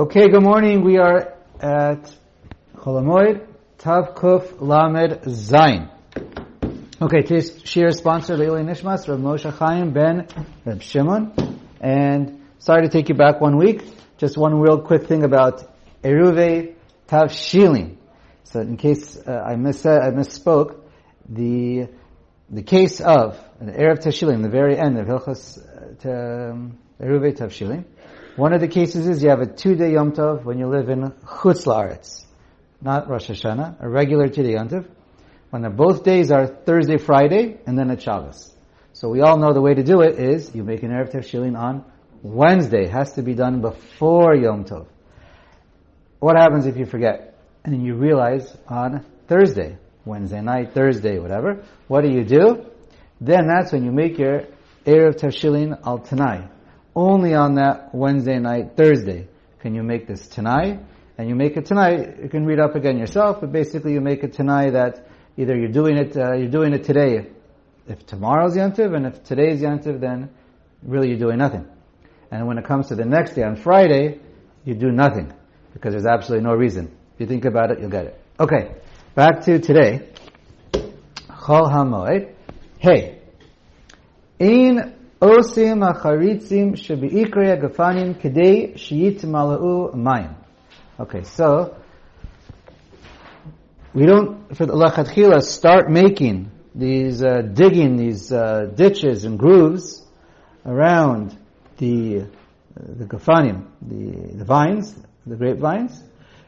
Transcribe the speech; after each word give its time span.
Okay, 0.00 0.30
good 0.30 0.42
morning. 0.42 0.82
We 0.82 0.96
are 0.96 1.34
at 1.60 2.10
Chol 2.74 3.02
Hamoed, 3.02 3.46
Tav 3.76 4.14
Kuf 4.14 4.58
Lamed 4.58 5.20
Zayin. 5.24 5.90
Okay, 7.02 7.20
today's 7.20 7.62
shiur 7.64 7.94
sponsor 7.94 8.38
Leili 8.38 8.64
Nishmas, 8.64 9.06
Rav 9.06 9.18
Moshe 9.18 9.52
Chaim 9.58 9.92
ben 9.92 10.26
Reb 10.64 10.80
Shimon. 10.80 11.60
And 11.82 12.40
sorry 12.60 12.84
to 12.84 12.88
take 12.88 13.10
you 13.10 13.14
back 13.14 13.42
one 13.42 13.58
week. 13.58 13.82
Just 14.16 14.38
one 14.38 14.58
real 14.58 14.80
quick 14.80 15.06
thing 15.06 15.22
about 15.22 15.70
Eruve 16.02 16.76
Tav 17.06 17.26
Shilin. 17.28 17.98
So 18.44 18.60
in 18.60 18.78
case 18.78 19.18
uh, 19.18 19.32
I, 19.32 19.56
miss, 19.56 19.84
uh, 19.84 19.98
I 20.02 20.12
misspoke, 20.12 20.80
the 21.28 21.88
the 22.48 22.62
case 22.62 23.00
of 23.00 23.38
the 23.60 23.70
Erev 23.70 24.02
Tavshilin, 24.02 24.42
the 24.42 24.48
very 24.48 24.78
end 24.78 24.98
of 24.98 25.06
Hilchas 25.06 25.58
uh, 26.04 26.56
Eruvei 27.00 27.36
Tavshilin, 27.36 27.84
one 28.36 28.52
of 28.52 28.60
the 28.60 28.68
cases 28.68 29.08
is 29.08 29.22
you 29.22 29.30
have 29.30 29.40
a 29.40 29.46
two-day 29.46 29.92
Yom 29.92 30.12
Tov 30.12 30.44
when 30.44 30.58
you 30.58 30.68
live 30.68 30.88
in 30.88 31.00
Chutz 31.00 31.66
La'aretz, 31.66 32.24
not 32.80 33.08
Rosh 33.08 33.28
Hashanah, 33.28 33.82
a 33.82 33.88
regular 33.88 34.28
two-day 34.28 34.52
Yom 34.52 34.68
Tov, 34.68 34.88
when 35.50 35.62
both 35.74 36.04
days 36.04 36.30
are 36.30 36.46
Thursday, 36.46 36.96
Friday, 36.96 37.58
and 37.66 37.76
then 37.76 37.90
a 37.90 37.98
Shabbos. 37.98 38.54
So 38.92 39.08
we 39.08 39.20
all 39.20 39.36
know 39.36 39.52
the 39.52 39.60
way 39.60 39.74
to 39.74 39.82
do 39.82 40.02
it 40.02 40.18
is 40.18 40.54
you 40.54 40.62
make 40.62 40.82
an 40.82 40.90
Erev 40.90 41.12
Tavshilin 41.12 41.58
on 41.58 41.84
Wednesday. 42.22 42.84
It 42.84 42.90
has 42.90 43.14
to 43.14 43.22
be 43.22 43.34
done 43.34 43.60
before 43.60 44.34
Yom 44.36 44.64
Tov. 44.64 44.86
What 46.20 46.36
happens 46.36 46.66
if 46.66 46.76
you 46.76 46.86
forget? 46.86 47.34
And 47.64 47.74
then 47.74 47.80
you 47.84 47.94
realize 47.94 48.56
on 48.68 49.04
Thursday, 49.26 49.76
Wednesday 50.04 50.40
night, 50.40 50.72
Thursday, 50.72 51.18
whatever, 51.18 51.64
what 51.88 52.02
do 52.02 52.10
you 52.10 52.24
do? 52.24 52.66
Then 53.20 53.48
that's 53.48 53.72
when 53.72 53.84
you 53.84 53.90
make 53.90 54.18
your 54.18 54.44
Erev 54.86 55.18
Tavshilin 55.18 55.80
al 55.84 55.98
Tanai 55.98 56.48
only 57.00 57.34
on 57.34 57.54
that 57.54 57.94
Wednesday 57.94 58.38
night, 58.38 58.76
Thursday. 58.76 59.26
Can 59.60 59.74
you 59.74 59.82
make 59.82 60.06
this 60.06 60.28
tonight? 60.28 60.80
And 61.16 61.28
you 61.28 61.34
make 61.34 61.56
it 61.56 61.66
tonight. 61.66 62.20
You 62.22 62.28
can 62.28 62.44
read 62.44 62.60
up 62.60 62.74
again 62.74 62.98
yourself, 62.98 63.40
but 63.40 63.52
basically 63.52 63.92
you 63.92 64.00
make 64.00 64.22
it 64.22 64.34
tonight 64.34 64.70
that 64.70 65.06
either 65.36 65.56
you're 65.56 65.72
doing 65.72 65.96
it, 65.96 66.16
uh, 66.16 66.34
you're 66.34 66.50
doing 66.50 66.72
it 66.72 66.84
today. 66.84 67.26
If 67.86 68.06
tomorrow's 68.06 68.54
Yantiv, 68.54 68.94
and 68.94 69.06
if 69.06 69.24
today's 69.24 69.60
Yantiv, 69.60 70.00
then 70.00 70.30
really 70.82 71.08
you're 71.08 71.18
doing 71.18 71.38
nothing. 71.38 71.66
And 72.30 72.46
when 72.46 72.58
it 72.58 72.64
comes 72.64 72.88
to 72.88 72.94
the 72.94 73.04
next 73.04 73.34
day 73.34 73.42
on 73.42 73.56
Friday, 73.56 74.20
you 74.64 74.74
do 74.74 74.90
nothing 74.90 75.32
because 75.72 75.92
there's 75.92 76.06
absolutely 76.06 76.46
no 76.46 76.54
reason. 76.54 76.94
If 77.14 77.20
you 77.20 77.26
think 77.26 77.44
about 77.44 77.70
it, 77.70 77.80
you'll 77.80 77.90
get 77.90 78.06
it. 78.06 78.20
Okay, 78.38 78.74
back 79.14 79.40
to 79.42 79.58
today. 79.58 80.08
Chol 80.72 81.70
Hamoed. 81.72 82.34
Hey, 82.78 83.18
in 84.38 84.99
Osim 85.20 85.82
acharitzim 85.84 86.72
shebi'ikrei 86.76 87.54
agafanim 87.54 88.14
kedei 88.18 88.72
shiyitmalau 88.74 89.94
mayim. 89.94 90.34
Okay, 90.98 91.24
so 91.24 91.76
we 93.92 94.06
don't 94.06 94.56
for 94.56 94.64
lachatchila 94.66 95.42
start 95.42 95.90
making 95.90 96.50
these 96.74 97.22
uh, 97.22 97.42
digging 97.42 97.96
these 97.96 98.32
uh, 98.32 98.72
ditches 98.74 99.26
and 99.26 99.38
grooves 99.38 100.02
around 100.64 101.36
the 101.76 102.20
uh, 102.20 102.24
the 102.74 103.04
gafanim, 103.04 103.66
the, 103.82 104.38
the 104.38 104.44
vines, 104.46 104.94
the 105.26 105.36
grapevines, 105.36 106.02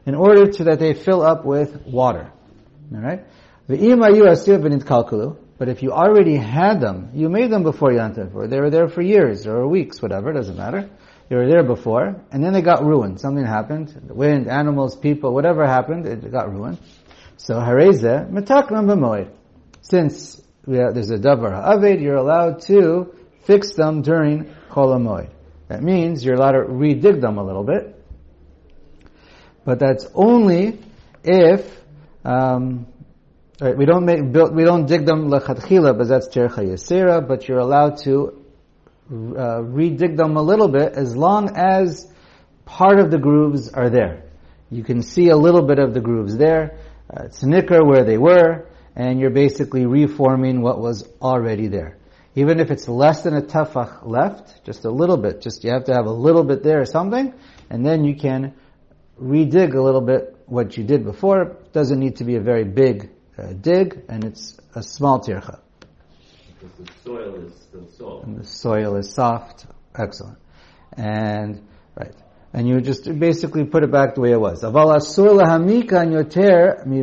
in 0.06 0.14
order 0.14 0.50
to 0.50 0.64
that 0.64 0.78
they 0.78 0.94
fill 0.94 1.20
up 1.20 1.44
with 1.44 1.84
water. 1.84 2.32
All 2.94 3.00
right. 3.00 3.22
The 3.66 3.76
imayu 3.76 4.30
asir 4.30 4.58
benit 4.58 4.86
kalkulu. 4.86 5.36
But 5.62 5.68
if 5.68 5.80
you 5.80 5.92
already 5.92 6.34
had 6.34 6.80
them, 6.80 7.10
you 7.14 7.28
made 7.28 7.52
them 7.52 7.62
before 7.62 7.91
Yantav, 7.91 8.34
or 8.34 8.48
they 8.48 8.58
were 8.58 8.68
there 8.68 8.88
for 8.88 9.00
years 9.00 9.46
or 9.46 9.68
weeks, 9.68 10.02
whatever, 10.02 10.30
it 10.30 10.34
doesn't 10.34 10.56
matter. 10.56 10.91
They 11.28 11.36
were 11.36 11.46
there 11.46 11.62
before, 11.62 12.20
and 12.32 12.42
then 12.42 12.52
they 12.52 12.62
got 12.62 12.84
ruined. 12.84 13.20
Something 13.20 13.44
happened. 13.44 13.94
The 14.08 14.12
wind, 14.12 14.48
animals, 14.48 14.96
people, 14.96 15.33
whatever 15.33 15.64
happened, 15.64 16.05
it 16.05 16.33
got 16.33 16.52
ruined. 16.52 16.80
So 17.36 17.55
hareze 17.60 18.28
metaklam 18.28 18.86
b'moed. 18.86 19.30
Since 19.83 20.42
have, 20.67 20.95
there's 20.95 21.12
a 21.12 21.18
davar 21.18 21.52
ha'aved, 21.52 22.02
you're 22.02 22.17
allowed 22.17 22.62
to 22.62 23.14
fix 23.44 23.74
them 23.74 24.02
during 24.02 24.52
kol 24.68 25.29
That 25.68 25.80
means 25.80 26.24
you're 26.24 26.34
allowed 26.34 26.58
to 26.58 26.64
redig 26.64 27.20
them 27.20 27.39
a 27.39 27.44
little 27.44 27.62
bit. 27.62 28.05
But 29.64 29.79
that's 29.79 30.08
only 30.12 30.80
if 31.23 31.80
um, 32.24 32.92
Right, 33.62 33.77
we 33.77 33.84
don't 33.84 34.05
make, 34.05 34.33
build, 34.33 34.56
we 34.56 34.64
don't 34.64 34.86
dig 34.86 35.06
them 35.06 35.28
lechatchila, 35.30 35.96
but 35.96 36.08
that's 36.08 36.27
tercha 36.27 37.28
but 37.28 37.46
you're 37.46 37.61
allowed 37.61 37.98
to 37.98 38.45
uh, 39.08 39.62
redig 39.62 40.17
them 40.17 40.36
a 40.36 40.42
little 40.42 40.67
bit 40.67 40.95
as 40.95 41.14
long 41.14 41.56
as 41.56 42.12
part 42.64 42.98
of 42.98 43.12
the 43.12 43.18
grooves 43.18 43.73
are 43.73 43.89
there. 43.89 44.24
You 44.68 44.83
can 44.83 45.00
see 45.00 45.28
a 45.28 45.36
little 45.36 45.62
bit 45.62 45.78
of 45.78 45.95
the 45.95 46.00
grooves 46.00 46.36
there. 46.36 46.77
Uh, 47.08 47.27
it's 47.27 47.45
nicker 47.45 47.84
where 47.84 48.02
they 48.02 48.18
were, 48.18 48.67
and 48.96 49.20
you're 49.20 49.30
basically 49.30 49.86
reforming 49.86 50.61
what 50.61 50.80
was 50.80 51.08
already 51.20 51.68
there. 51.68 51.98
Even 52.34 52.58
if 52.58 52.73
it's 52.73 52.89
less 52.89 53.23
than 53.23 53.36
a 53.36 53.42
tefach 53.42 54.05
left, 54.05 54.64
just 54.64 54.84
a 54.84 54.90
little 54.90 55.18
bit, 55.18 55.40
just 55.40 55.62
you 55.62 55.70
have 55.70 55.84
to 55.84 55.94
have 55.94 56.06
a 56.06 56.12
little 56.12 56.42
bit 56.42 56.64
there 56.64 56.80
or 56.80 56.86
something, 56.86 57.33
and 57.70 57.86
then 57.86 58.02
you 58.02 58.17
can 58.17 58.55
redig 59.23 59.73
a 59.73 59.80
little 59.80 60.00
bit 60.00 60.36
what 60.46 60.77
you 60.77 60.83
did 60.83 61.05
before. 61.05 61.42
It 61.42 61.73
doesn't 61.73 62.00
need 62.00 62.17
to 62.17 62.24
be 62.24 62.34
a 62.34 62.40
very 62.40 62.64
big 62.64 63.11
uh, 63.38 63.52
dig, 63.52 64.04
and 64.08 64.24
it's 64.24 64.58
a 64.74 64.82
small 64.82 65.20
tircha. 65.20 65.60
Because 66.60 66.76
the 66.78 66.92
soil 67.04 67.34
is 67.46 67.54
still 67.54 67.88
soft. 67.88 68.26
And 68.26 68.38
the 68.38 68.46
soil 68.46 68.96
is 68.96 69.12
soft. 69.12 69.66
Excellent. 69.96 70.38
And, 70.96 71.66
right. 71.96 72.14
And 72.52 72.68
you 72.68 72.80
just 72.80 73.04
basically 73.18 73.64
put 73.64 73.82
it 73.82 73.90
back 73.90 74.14
the 74.14 74.20
way 74.20 74.32
it 74.32 74.40
was. 74.40 74.62
Aval 74.62 74.94
asur 74.96 75.40
lahamika 75.40 76.06
yoter 76.06 76.86
mi 76.86 77.02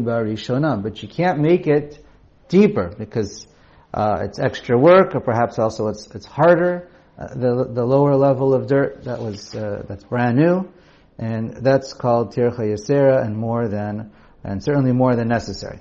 But 0.81 1.01
you 1.01 1.09
can't 1.09 1.39
make 1.39 1.65
it 1.67 2.03
deeper 2.49 2.93
because 2.97 3.47
uh, 3.93 4.19
it's 4.21 4.39
extra 4.39 4.77
work, 4.77 5.15
or 5.15 5.21
perhaps 5.21 5.57
also 5.57 5.87
it's 5.87 6.07
it's 6.13 6.25
harder. 6.25 6.89
Uh, 7.17 7.33
the 7.33 7.69
the 7.73 7.83
lower 7.83 8.15
level 8.15 8.53
of 8.53 8.67
dirt 8.67 9.03
that 9.05 9.19
was 9.19 9.55
uh, 9.55 9.83
that's 9.87 10.03
brand 10.03 10.37
new, 10.37 10.71
and 11.17 11.57
that's 11.57 11.93
called 11.93 12.33
tircha 12.35 12.59
yasera, 12.59 13.25
and 13.25 13.35
more 13.35 13.67
than 13.67 14.11
and 14.43 14.63
certainly 14.63 14.91
more 14.91 15.15
than 15.15 15.27
necessary. 15.27 15.79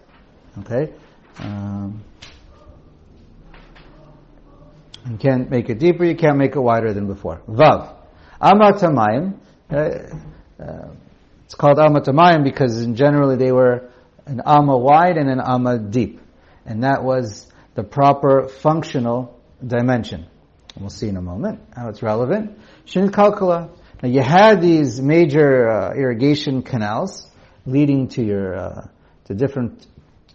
Okay? 0.61 0.93
Um, 1.41 2.03
you 5.09 5.17
can't 5.17 5.51
make 5.51 5.71
it 5.71 5.79
deeper, 5.79 6.05
you 6.05 6.17
can't 6.17 6.37
make 6.37 6.55
it 6.55 6.61
wider 6.61 6.93
than 6.93 7.07
before. 7.07 7.41
Vav. 7.49 7.95
Amatamayim. 8.41 9.39
Uh, 9.71 9.75
uh, 10.63 10.89
it's 11.45 11.55
called 11.55 11.79
amatamayim 11.79 12.45
because 12.45 12.83
in 12.83 12.95
generally 12.95 13.37
they 13.37 13.53
were 13.53 13.91
an 14.27 14.43
amma 14.45 14.77
wide 14.77 15.17
and 15.17 15.31
an 15.31 15.41
amma 15.41 15.79
deep. 15.79 16.21
And 16.67 16.85
that 16.85 17.03
was 17.03 17.47
the 17.75 17.83
proper 17.83 18.49
functional 18.49 19.41
dimension. 19.67 20.27
And 20.75 20.83
we'll 20.83 20.91
see 20.91 21.09
in 21.09 21.17
a 21.17 21.23
moment 21.23 21.61
how 21.75 21.89
it's 21.89 22.03
relevant. 22.03 22.59
Shin 22.85 23.11
Kalkala. 23.11 23.71
Now 24.03 24.09
you 24.09 24.21
had 24.23 24.61
these 24.61 25.01
major 25.01 25.69
uh, 25.69 25.95
irrigation 25.95 26.63
canals 26.63 27.29
leading 27.67 28.09
to 28.09 28.23
your 28.23 28.57
uh, 28.57 28.89
to 29.25 29.35
different 29.35 29.87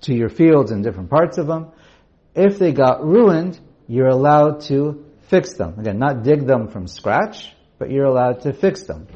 to 0.04 0.14
your 0.14 0.30
fields 0.30 0.72
in 0.72 0.82
different 0.82 1.10
parts 1.10 1.38
of 1.38 1.48
them. 1.48 1.72
If 2.36 2.58
they 2.60 2.72
got 2.72 3.04
ruined, 3.06 3.60
you're 3.88 4.08
allowed 4.08 4.62
to 4.62 5.06
fix 5.30 5.54
them. 5.54 5.80
Again, 5.80 6.00
not 6.00 6.24
dig 6.24 6.46
them 6.46 6.68
from 6.68 6.88
scratch, 6.88 7.54
but 7.78 7.92
you're 7.92 8.06
allowed 8.06 8.42
to 8.42 8.54
fix 8.54 8.84
them. 8.84 9.08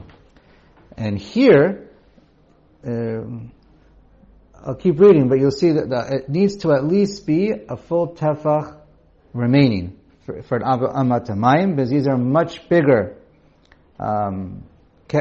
And 0.97 1.17
here, 1.17 1.89
um, 2.85 3.51
I'll 4.55 4.75
keep 4.75 4.99
reading, 4.99 5.29
but 5.29 5.39
you'll 5.39 5.51
see 5.51 5.71
that 5.73 5.89
the, 5.89 6.17
it 6.17 6.29
needs 6.29 6.57
to 6.57 6.73
at 6.73 6.83
least 6.83 7.25
be 7.25 7.51
a 7.51 7.77
full 7.77 8.15
tefach 8.15 8.79
remaining 9.33 9.99
for, 10.25 10.41
for 10.43 10.57
an 10.57 10.63
amatamayim, 10.63 11.75
because 11.75 11.89
these 11.89 12.07
are 12.07 12.17
much 12.17 12.67
bigger 12.67 13.17
um, 13.99 14.63
ca- 15.07 15.19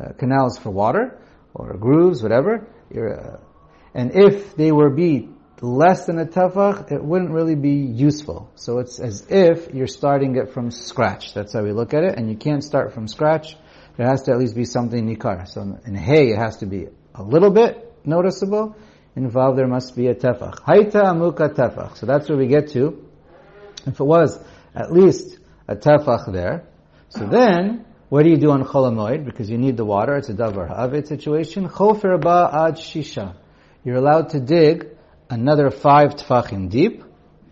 uh, 0.00 0.12
canals 0.18 0.58
for 0.58 0.70
water 0.70 1.18
or 1.54 1.76
grooves, 1.76 2.22
whatever. 2.22 2.68
Uh, 2.94 3.38
and 3.96 4.14
if 4.14 4.54
they 4.56 4.72
were 4.72 4.90
be 4.90 5.30
less 5.62 6.04
than 6.04 6.18
a 6.18 6.26
tefach, 6.26 6.92
it 6.92 7.02
wouldn't 7.02 7.30
really 7.30 7.54
be 7.54 7.76
useful. 7.76 8.50
So 8.54 8.78
it's 8.78 9.00
as 9.00 9.26
if 9.30 9.72
you're 9.72 9.86
starting 9.86 10.36
it 10.36 10.52
from 10.52 10.70
scratch. 10.70 11.32
That's 11.32 11.54
how 11.54 11.62
we 11.62 11.72
look 11.72 11.94
at 11.94 12.04
it. 12.04 12.18
And 12.18 12.28
you 12.28 12.36
can't 12.36 12.62
start 12.62 12.92
from 12.92 13.08
scratch. 13.08 13.56
There 13.96 14.06
has 14.06 14.24
to 14.24 14.32
at 14.32 14.38
least 14.38 14.54
be 14.54 14.66
something 14.66 15.02
nikar. 15.08 15.48
So 15.48 15.62
in 15.86 15.94
hay, 15.94 16.28
it 16.28 16.36
has 16.36 16.58
to 16.58 16.66
be 16.66 16.88
a 17.14 17.22
little 17.22 17.50
bit 17.50 17.94
noticeable. 18.04 18.76
In 19.16 19.24
Involved, 19.24 19.56
there 19.56 19.66
must 19.66 19.96
be 19.96 20.08
a 20.08 20.14
tefach. 20.14 20.60
Haita 20.60 21.02
amuka 21.04 21.54
tefach. 21.54 21.96
So 21.96 22.04
that's 22.04 22.28
where 22.28 22.36
we 22.36 22.48
get 22.48 22.72
to. 22.72 23.02
If 23.86 23.98
it 23.98 24.04
was 24.04 24.38
at 24.74 24.92
least 24.92 25.38
a 25.66 25.74
tefach 25.74 26.30
there, 26.30 26.66
so 27.08 27.24
then 27.24 27.86
what 28.10 28.24
do 28.24 28.28
you 28.28 28.36
do 28.36 28.50
on 28.50 28.62
chol 28.64 28.92
hamoed? 28.92 29.24
Because 29.24 29.48
you 29.48 29.56
need 29.56 29.78
the 29.78 29.86
water. 29.86 30.16
It's 30.16 30.28
a 30.28 30.34
davar 30.34 30.68
ha'avet 30.68 31.06
situation. 31.06 31.66
Chofer 31.70 32.20
ba 32.20 32.50
ad 32.52 32.74
shisha 32.74 33.36
you're 33.86 33.96
allowed 33.96 34.30
to 34.30 34.40
dig 34.40 34.88
another 35.30 35.70
five 35.70 36.16
tfachim 36.16 36.68
deep 36.68 37.04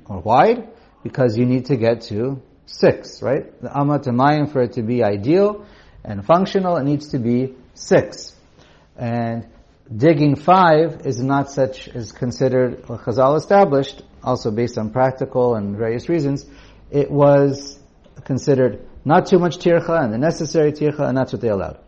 or 0.06 0.18
wide 0.18 0.68
because 1.04 1.38
you 1.38 1.46
need 1.46 1.66
to 1.66 1.76
get 1.76 2.00
to 2.00 2.42
six, 2.66 3.22
right? 3.22 3.60
The 3.62 3.68
amat 3.68 4.06
mayim 4.06 4.50
for 4.52 4.62
it 4.62 4.72
to 4.72 4.82
be 4.82 5.04
ideal 5.04 5.64
And 6.02 6.26
functional, 6.26 6.76
it 6.76 6.82
needs 6.82 7.10
to 7.10 7.20
be 7.20 7.54
six. 7.74 8.34
And 8.96 9.46
digging 9.96 10.34
five 10.34 11.06
is 11.06 11.22
not 11.22 11.52
such, 11.52 11.86
is 11.86 12.10
considered, 12.10 12.88
well, 12.88 12.98
Chazal 12.98 13.36
established, 13.36 14.02
also 14.20 14.50
based 14.50 14.76
on 14.76 14.90
practical 14.90 15.54
and 15.54 15.76
various 15.76 16.08
reasons, 16.08 16.44
it 16.90 17.12
was 17.12 17.78
considered 18.24 18.84
not 19.04 19.26
too 19.26 19.38
much 19.38 19.58
tircha 19.58 20.02
and 20.02 20.12
the 20.12 20.18
necessary 20.18 20.72
tircha, 20.72 21.08
and 21.08 21.16
that's 21.16 21.32
what 21.32 21.42
they 21.42 21.48
allowed. 21.48 21.78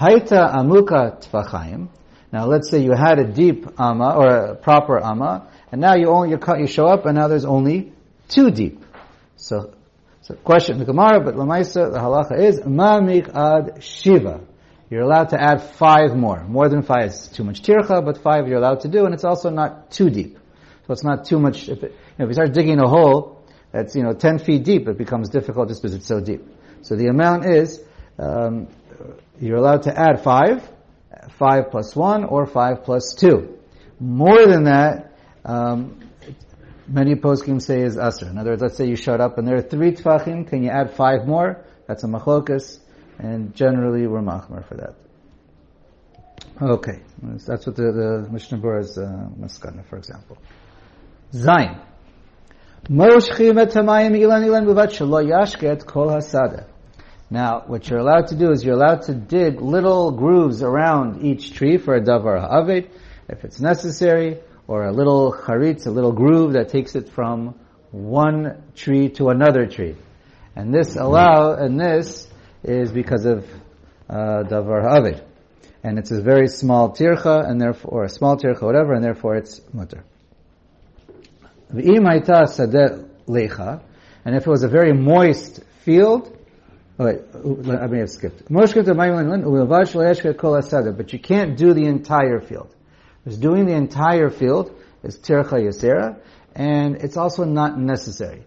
Haita 0.00 0.54
amuka 0.54 1.22
tfachayim. 1.22 1.88
Now 2.32 2.46
let's 2.46 2.70
say 2.70 2.82
you 2.82 2.92
had 2.92 3.18
a 3.18 3.24
deep 3.24 3.66
ama, 3.78 4.14
or 4.16 4.28
a 4.28 4.54
proper 4.56 4.98
ama, 4.98 5.48
and 5.70 5.80
now 5.80 5.94
you 5.94 6.08
only, 6.08 6.30
you, 6.30 6.66
show 6.66 6.86
up 6.86 7.04
and 7.04 7.16
now 7.16 7.28
there's 7.28 7.44
only 7.44 7.92
two 8.28 8.50
deep. 8.50 8.82
So, 9.36 9.74
so 10.22 10.34
question 10.36 10.78
the 10.78 10.86
Gemara, 10.86 11.20
but 11.20 11.34
Lamaisa, 11.34 11.92
the 11.92 11.98
halacha 11.98 12.38
is, 12.38 12.64
ma 12.64 12.98
ad 12.98 13.84
shiva. 13.84 14.40
You're 14.88 15.02
allowed 15.02 15.30
to 15.30 15.42
add 15.42 15.62
five 15.62 16.14
more. 16.16 16.44
More 16.44 16.68
than 16.68 16.82
five 16.82 17.06
is 17.06 17.28
too 17.28 17.44
much 17.44 17.62
tircha, 17.62 18.04
but 18.04 18.18
five 18.18 18.46
you're 18.46 18.58
allowed 18.58 18.80
to 18.80 18.88
do, 18.88 19.04
and 19.04 19.14
it's 19.14 19.24
also 19.24 19.50
not 19.50 19.90
too 19.90 20.10
deep. 20.10 20.38
So 20.86 20.92
it's 20.92 21.04
not 21.04 21.24
too 21.24 21.38
much, 21.38 21.68
if, 21.68 21.82
it, 21.82 21.92
you 21.92 21.98
know, 22.18 22.24
if 22.24 22.28
you 22.28 22.34
start 22.34 22.52
digging 22.52 22.78
a 22.78 22.88
hole 22.88 23.42
that's, 23.72 23.94
you 23.94 24.02
know, 24.02 24.12
10 24.12 24.38
feet 24.38 24.64
deep, 24.64 24.88
it 24.88 24.98
becomes 24.98 25.28
difficult 25.28 25.68
just 25.68 25.82
because 25.82 25.94
it's 25.94 26.06
so 26.06 26.20
deep. 26.20 26.44
So 26.82 26.96
the 26.96 27.06
amount 27.06 27.46
is, 27.46 27.80
um, 28.18 28.68
you're 29.40 29.56
allowed 29.56 29.84
to 29.84 29.98
add 29.98 30.22
five, 30.22 30.68
five 31.30 31.70
plus 31.70 31.94
one, 31.94 32.24
or 32.24 32.46
five 32.46 32.84
plus 32.84 33.14
two. 33.14 33.58
More 34.00 34.46
than 34.46 34.64
that, 34.64 35.12
um, 35.44 36.00
many 36.86 37.14
poskim 37.14 37.60
say 37.60 37.82
is 37.82 37.96
asr. 37.96 38.30
In 38.30 38.38
other 38.38 38.50
words, 38.50 38.62
let's 38.62 38.76
say 38.76 38.86
you 38.86 38.96
shut 38.96 39.20
up 39.20 39.38
and 39.38 39.46
there 39.46 39.56
are 39.56 39.62
three 39.62 39.92
tfachim, 39.92 40.48
can 40.48 40.62
you 40.62 40.70
add 40.70 40.94
five 40.94 41.26
more? 41.26 41.64
That's 41.86 42.04
a 42.04 42.06
machlokas, 42.06 42.78
and 43.18 43.54
generally 43.54 44.06
we're 44.06 44.20
machmer 44.20 44.66
for 44.66 44.76
that. 44.76 44.94
Okay, 46.60 47.00
that's 47.22 47.66
what 47.66 47.76
the, 47.76 47.92
the 47.92 48.28
Mishnah 48.30 48.58
Berurah 48.58 48.80
is 48.80 48.98
uh, 48.98 49.28
maskana, 49.38 49.84
for 49.88 49.96
example. 49.96 50.38
Zayin. 51.32 51.80
Moshchim 52.88 53.60
et 53.60 53.70
ilan 53.70 54.12
ilan 54.16 55.86
kol. 55.86 56.10
Now, 57.32 57.64
what 57.66 57.88
you're 57.88 57.98
allowed 57.98 58.26
to 58.26 58.36
do 58.36 58.50
is 58.50 58.62
you're 58.62 58.74
allowed 58.74 59.04
to 59.04 59.14
dig 59.14 59.62
little 59.62 60.10
grooves 60.10 60.62
around 60.62 61.24
each 61.24 61.54
tree 61.54 61.78
for 61.78 61.94
a 61.94 62.00
davar 62.02 62.38
ha'avet, 62.38 62.90
if 63.26 63.42
it's 63.42 63.58
necessary, 63.58 64.40
or 64.68 64.84
a 64.84 64.92
little 64.92 65.32
charitz, 65.32 65.86
a 65.86 65.90
little 65.90 66.12
groove 66.12 66.52
that 66.52 66.68
takes 66.68 66.94
it 66.94 67.08
from 67.08 67.54
one 67.90 68.62
tree 68.74 69.08
to 69.12 69.30
another 69.30 69.64
tree. 69.64 69.96
And 70.54 70.74
this 70.74 70.94
allow, 70.96 71.54
and 71.54 71.80
this 71.80 72.28
is 72.64 72.92
because 72.92 73.24
of 73.24 73.48
uh, 74.10 74.42
davar 74.44 74.82
ha'avet. 74.82 75.24
And 75.82 75.98
it's 75.98 76.10
a 76.10 76.20
very 76.20 76.48
small 76.48 76.90
tircha, 76.90 77.48
and 77.48 77.58
therefore, 77.58 77.90
or 77.92 78.04
a 78.04 78.10
small 78.10 78.36
tircha, 78.36 78.60
whatever, 78.60 78.92
and 78.92 79.02
therefore 79.02 79.36
it's 79.36 79.58
mutter. 79.72 80.04
And 81.70 81.80
if 84.36 84.46
it 84.46 84.50
was 84.50 84.64
a 84.64 84.68
very 84.68 84.92
moist 84.92 85.60
field, 85.86 86.36
Oh, 86.98 87.06
I 87.06 87.86
may 87.86 88.00
have 88.00 88.10
skipped. 88.10 88.42
But 88.50 88.74
you 91.12 91.18
can't 91.18 91.56
do 91.56 91.72
the 91.72 91.86
entire 91.86 92.40
field. 92.40 92.74
Because 93.24 93.38
doing 93.38 93.64
the 93.66 93.72
entire 93.72 94.28
field 94.30 94.78
is 95.02 95.16
tircha 95.18 95.54
yasera, 95.54 96.18
and 96.54 96.96
it's 96.96 97.16
also 97.16 97.44
not 97.44 97.78
necessary. 97.78 98.44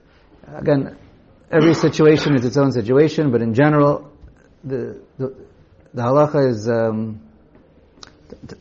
Again, 0.54 0.96
every 1.52 1.74
situation 1.74 2.36
is 2.36 2.46
its 2.46 2.58
own 2.58 2.72
situation, 2.72 3.32
but 3.32 3.42
in 3.42 3.56
general, 3.56 4.12
the 4.64 5.02
the, 5.18 5.36
the 5.94 6.02
halacha 6.02 6.50
is 6.50 6.70
um, 6.70 7.22
the, 8.30 8.58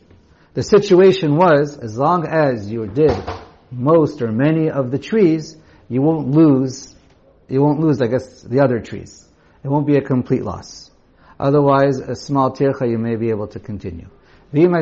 the 0.55 0.63
situation 0.63 1.35
was 1.35 1.77
as 1.77 1.95
long 1.97 2.25
as 2.25 2.71
you 2.71 2.87
did 2.87 3.13
most 3.71 4.21
or 4.21 4.31
many 4.31 4.69
of 4.71 4.89
the 4.89 4.97
trees, 4.97 5.57
you 5.89 6.01
won't 6.01 6.31
lose. 6.31 6.95
You 7.47 7.61
won't 7.61 7.79
lose, 7.79 8.01
I 8.01 8.07
guess, 8.07 8.41
the 8.41 8.61
other 8.61 8.79
trees 8.79 9.24
it 9.65 9.69
won't 9.71 9.87
be 9.87 9.97
a 9.97 10.01
complete 10.01 10.43
loss. 10.43 10.91
Otherwise, 11.39 11.97
a 11.97 12.15
small 12.15 12.51
tircha 12.51 12.87
you 12.87 12.99
may 12.99 13.15
be 13.15 13.31
able 13.31 13.47
to 13.47 13.59
continue. 13.59 14.07
And 14.53 14.75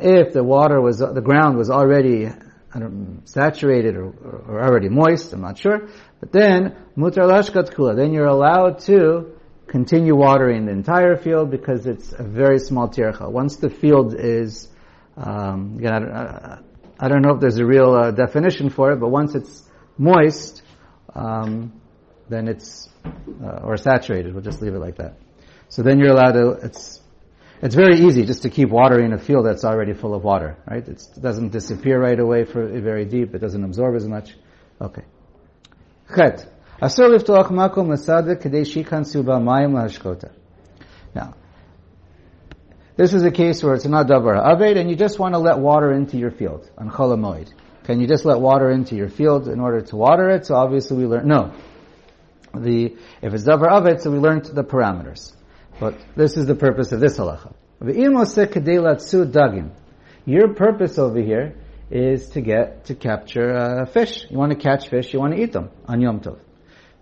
if 0.00 0.32
the 0.32 0.42
water 0.42 0.80
was, 0.80 1.00
the 1.00 1.20
ground 1.20 1.58
was 1.58 1.68
already 1.68 2.30
saturated 3.24 3.94
or, 3.94 4.06
or, 4.48 4.62
already 4.62 4.88
moist, 4.88 5.34
I'm 5.34 5.42
not 5.42 5.58
sure, 5.58 5.86
but 6.18 6.32
then, 6.32 6.76
mutar 6.96 7.28
lashkat 7.30 7.96
then 7.96 8.14
you're 8.14 8.26
allowed 8.26 8.78
to 8.80 9.34
continue 9.66 10.16
watering 10.16 10.64
the 10.64 10.72
entire 10.72 11.16
field 11.16 11.50
because 11.50 11.86
it's 11.86 12.14
a 12.14 12.22
very 12.22 12.58
small 12.58 12.88
tircha. 12.88 13.30
Once 13.30 13.56
the 13.56 13.68
field 13.68 14.14
is, 14.18 14.68
um, 15.18 15.78
I 15.84 15.98
don't, 15.98 16.10
I 16.98 17.08
don't, 17.08 17.20
know 17.20 17.34
if 17.34 17.40
there's 17.40 17.58
a 17.58 17.66
real 17.66 17.94
uh, 17.94 18.12
definition 18.12 18.70
for 18.70 18.92
it, 18.92 18.96
but 18.96 19.08
once 19.08 19.34
it's 19.34 19.62
moist, 19.98 20.62
um, 21.14 21.72
then 22.28 22.48
it's 22.48 22.88
uh, 23.42 23.60
or 23.62 23.76
saturated. 23.76 24.34
We'll 24.34 24.42
just 24.42 24.62
leave 24.62 24.74
it 24.74 24.78
like 24.78 24.96
that. 24.96 25.16
So 25.68 25.82
then 25.82 25.98
you're 25.98 26.10
allowed 26.10 26.32
to. 26.32 26.50
It's 26.62 27.00
it's 27.62 27.74
very 27.74 28.00
easy 28.00 28.24
just 28.24 28.42
to 28.42 28.50
keep 28.50 28.68
watering 28.68 29.12
a 29.12 29.18
field 29.18 29.46
that's 29.46 29.64
already 29.64 29.94
full 29.94 30.14
of 30.14 30.22
water, 30.22 30.58
right? 30.68 30.86
It's, 30.86 31.08
it 31.16 31.22
doesn't 31.22 31.52
disappear 31.52 32.00
right 32.00 32.18
away 32.18 32.44
for 32.44 32.66
very 32.80 33.06
deep. 33.06 33.34
It 33.34 33.38
doesn't 33.38 33.64
absorb 33.64 33.96
as 33.96 34.06
much. 34.06 34.34
Okay. 34.80 35.04
Chet. 36.14 36.46
Asur 36.82 37.16
liftoach 37.16 37.48
makom 37.48 37.88
l'sadek 37.88 38.42
kadei 38.42 38.66
shikansu 38.66 39.24
ba'mayim 39.24 39.72
lahashkota. 39.72 40.32
Now, 41.14 41.34
this 42.96 43.14
is 43.14 43.22
a 43.22 43.30
case 43.30 43.62
where 43.62 43.74
it's 43.74 43.86
not 43.86 44.06
davar 44.06 44.36
aved, 44.36 44.76
and 44.78 44.90
you 44.90 44.96
just 44.96 45.18
want 45.18 45.34
to 45.34 45.38
let 45.38 45.58
water 45.58 45.92
into 45.92 46.18
your 46.18 46.30
field 46.30 46.70
on 46.76 46.90
chol 46.90 47.16
hamoed. 47.16 47.50
Can 47.84 48.00
you 48.00 48.06
just 48.06 48.26
let 48.26 48.38
water 48.38 48.70
into 48.70 48.96
your 48.96 49.08
field 49.08 49.48
in 49.48 49.60
order 49.60 49.80
to 49.80 49.96
water 49.96 50.28
it? 50.28 50.44
So 50.44 50.56
obviously 50.56 50.98
we 50.98 51.06
learn 51.06 51.26
no 51.28 51.54
the, 52.62 52.96
if 53.22 53.34
it's 53.34 53.44
davar 53.44 53.68
avet, 53.68 54.00
so 54.00 54.10
we 54.10 54.18
learned 54.18 54.46
the 54.46 54.64
parameters. 54.64 55.34
But 55.78 55.98
this 56.16 56.36
is 56.36 56.46
the 56.46 56.54
purpose 56.54 56.92
of 56.92 57.00
this 57.00 57.18
halacha. 57.18 57.52
Your 60.24 60.54
purpose 60.54 60.98
over 60.98 61.20
here 61.20 61.54
is 61.90 62.28
to 62.30 62.40
get, 62.40 62.86
to 62.86 62.94
capture 62.94 63.54
uh, 63.54 63.86
fish. 63.86 64.26
You 64.30 64.38
want 64.38 64.52
to 64.52 64.58
catch 64.58 64.88
fish, 64.88 65.12
you 65.12 65.20
want 65.20 65.34
to 65.34 65.42
eat 65.42 65.52
them 65.52 65.70
on 65.86 66.00
Yom 66.00 66.20
Tov. 66.20 66.38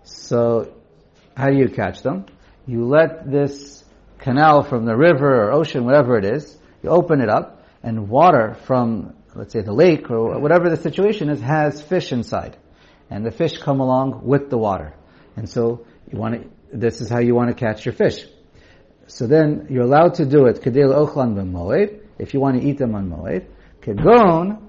So, 0.03 0.73
how 1.35 1.49
do 1.49 1.57
you 1.57 1.69
catch 1.69 2.01
them? 2.01 2.25
You 2.67 2.85
let 2.85 3.29
this 3.29 3.83
canal 4.19 4.63
from 4.63 4.85
the 4.85 4.95
river 4.95 5.43
or 5.43 5.51
ocean, 5.51 5.85
whatever 5.85 6.17
it 6.17 6.25
is, 6.25 6.57
you 6.83 6.89
open 6.89 7.21
it 7.21 7.29
up, 7.29 7.63
and 7.81 8.09
water 8.09 8.55
from, 8.65 9.13
let's 9.33 9.53
say, 9.53 9.61
the 9.61 9.73
lake 9.73 10.09
or 10.09 10.39
whatever 10.39 10.69
the 10.69 10.77
situation 10.77 11.29
is, 11.29 11.39
has 11.39 11.81
fish 11.81 12.11
inside. 12.11 12.57
And 13.09 13.25
the 13.25 13.31
fish 13.31 13.57
come 13.57 13.79
along 13.79 14.25
with 14.25 14.49
the 14.49 14.57
water. 14.57 14.93
And 15.35 15.49
so 15.49 15.85
you 16.11 16.17
want 16.17 16.35
to, 16.35 16.77
this 16.77 17.01
is 17.01 17.09
how 17.09 17.19
you 17.19 17.35
want 17.35 17.49
to 17.49 17.55
catch 17.55 17.85
your 17.85 17.93
fish. 17.93 18.25
So 19.07 19.27
then 19.27 19.67
you're 19.69 19.83
allowed 19.83 20.15
to 20.15 20.25
do 20.25 20.45
it. 20.45 20.61
Kedil 20.61 20.93
ochlan 20.93 21.35
b'moed, 21.35 22.01
if 22.17 22.33
you 22.33 22.39
want 22.39 22.59
to 22.59 22.67
eat 22.67 22.77
them 22.77 22.95
on 22.95 23.09
moed. 23.09 23.45
Kegon, 23.81 24.61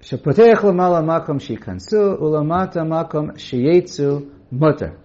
shepotech 0.00 0.56
lamala 0.56 1.02
makom 1.02 1.40
shikansu, 1.40 2.20
ulamata 2.20 2.82
makom 2.86 3.32
sheyetsu 3.32 4.30
mutter. 4.50 4.98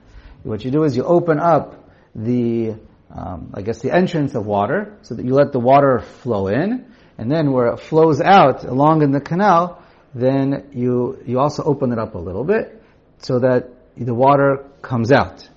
What 0.43 0.63
you 0.63 0.71
do 0.71 0.83
is 0.83 0.95
you 0.95 1.03
open 1.03 1.39
up 1.39 1.89
the, 2.13 2.75
um, 3.13 3.51
I 3.53 3.61
guess 3.63 3.79
the 3.79 3.93
entrance 3.93 4.35
of 4.35 4.45
water, 4.45 4.97
so 5.01 5.15
that 5.15 5.25
you 5.25 5.33
let 5.33 5.51
the 5.51 5.59
water 5.59 5.99
flow 5.99 6.47
in, 6.47 6.85
and 7.17 7.31
then 7.31 7.51
where 7.51 7.67
it 7.73 7.79
flows 7.79 8.21
out 8.21 8.63
along 8.63 9.01
in 9.01 9.11
the 9.11 9.19
canal, 9.19 9.81
then 10.13 10.69
you, 10.73 11.21
you 11.25 11.39
also 11.39 11.63
open 11.63 11.91
it 11.91 11.97
up 11.99 12.13
a 12.15 12.19
little 12.19 12.43
bit, 12.43 12.81
so 13.17 13.39
that 13.39 13.76
the 13.97 14.13
water 14.13 14.65
comes 14.81 15.11
out. 15.11 15.47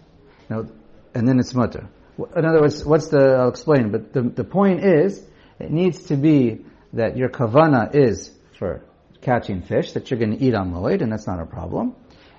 Now, 0.48 0.66
and 1.14 1.28
then 1.28 1.38
it's 1.38 1.54
mutter. 1.54 1.88
In 2.36 2.44
other 2.44 2.60
words, 2.60 2.84
what's 2.84 3.08
the, 3.08 3.18
I'll 3.18 3.48
explain, 3.48 3.90
but 3.90 4.12
the, 4.12 4.22
the 4.22 4.44
point 4.44 4.84
is, 4.84 5.22
it 5.58 5.70
needs 5.70 6.04
to 6.04 6.16
be 6.16 6.64
that 6.92 7.16
your 7.16 7.28
kavana 7.28 7.94
is 7.94 8.30
for 8.58 8.82
catching 9.20 9.62
fish, 9.62 9.92
that 9.92 10.10
you're 10.10 10.18
going 10.18 10.36
to 10.36 10.44
eat 10.44 10.54
on 10.54 10.72
Moed, 10.72 11.02
and 11.02 11.12
that's 11.12 11.26
not 11.26 11.40
a 11.40 11.46
problem. 11.46 11.94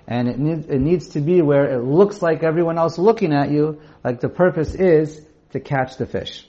And 0.06 0.28
it, 0.28 0.38
need, 0.38 0.68
it 0.68 0.80
needs 0.80 1.10
to 1.10 1.20
be 1.20 1.42
where 1.42 1.70
it 1.70 1.84
looks 1.84 2.20
like 2.20 2.42
everyone 2.42 2.78
else 2.78 2.98
looking 2.98 3.32
at 3.32 3.50
you, 3.50 3.80
like 4.04 4.20
the 4.20 4.28
purpose 4.28 4.74
is 4.74 5.24
to 5.52 5.60
catch 5.60 5.96
the 5.96 6.06
fish. 6.06 6.46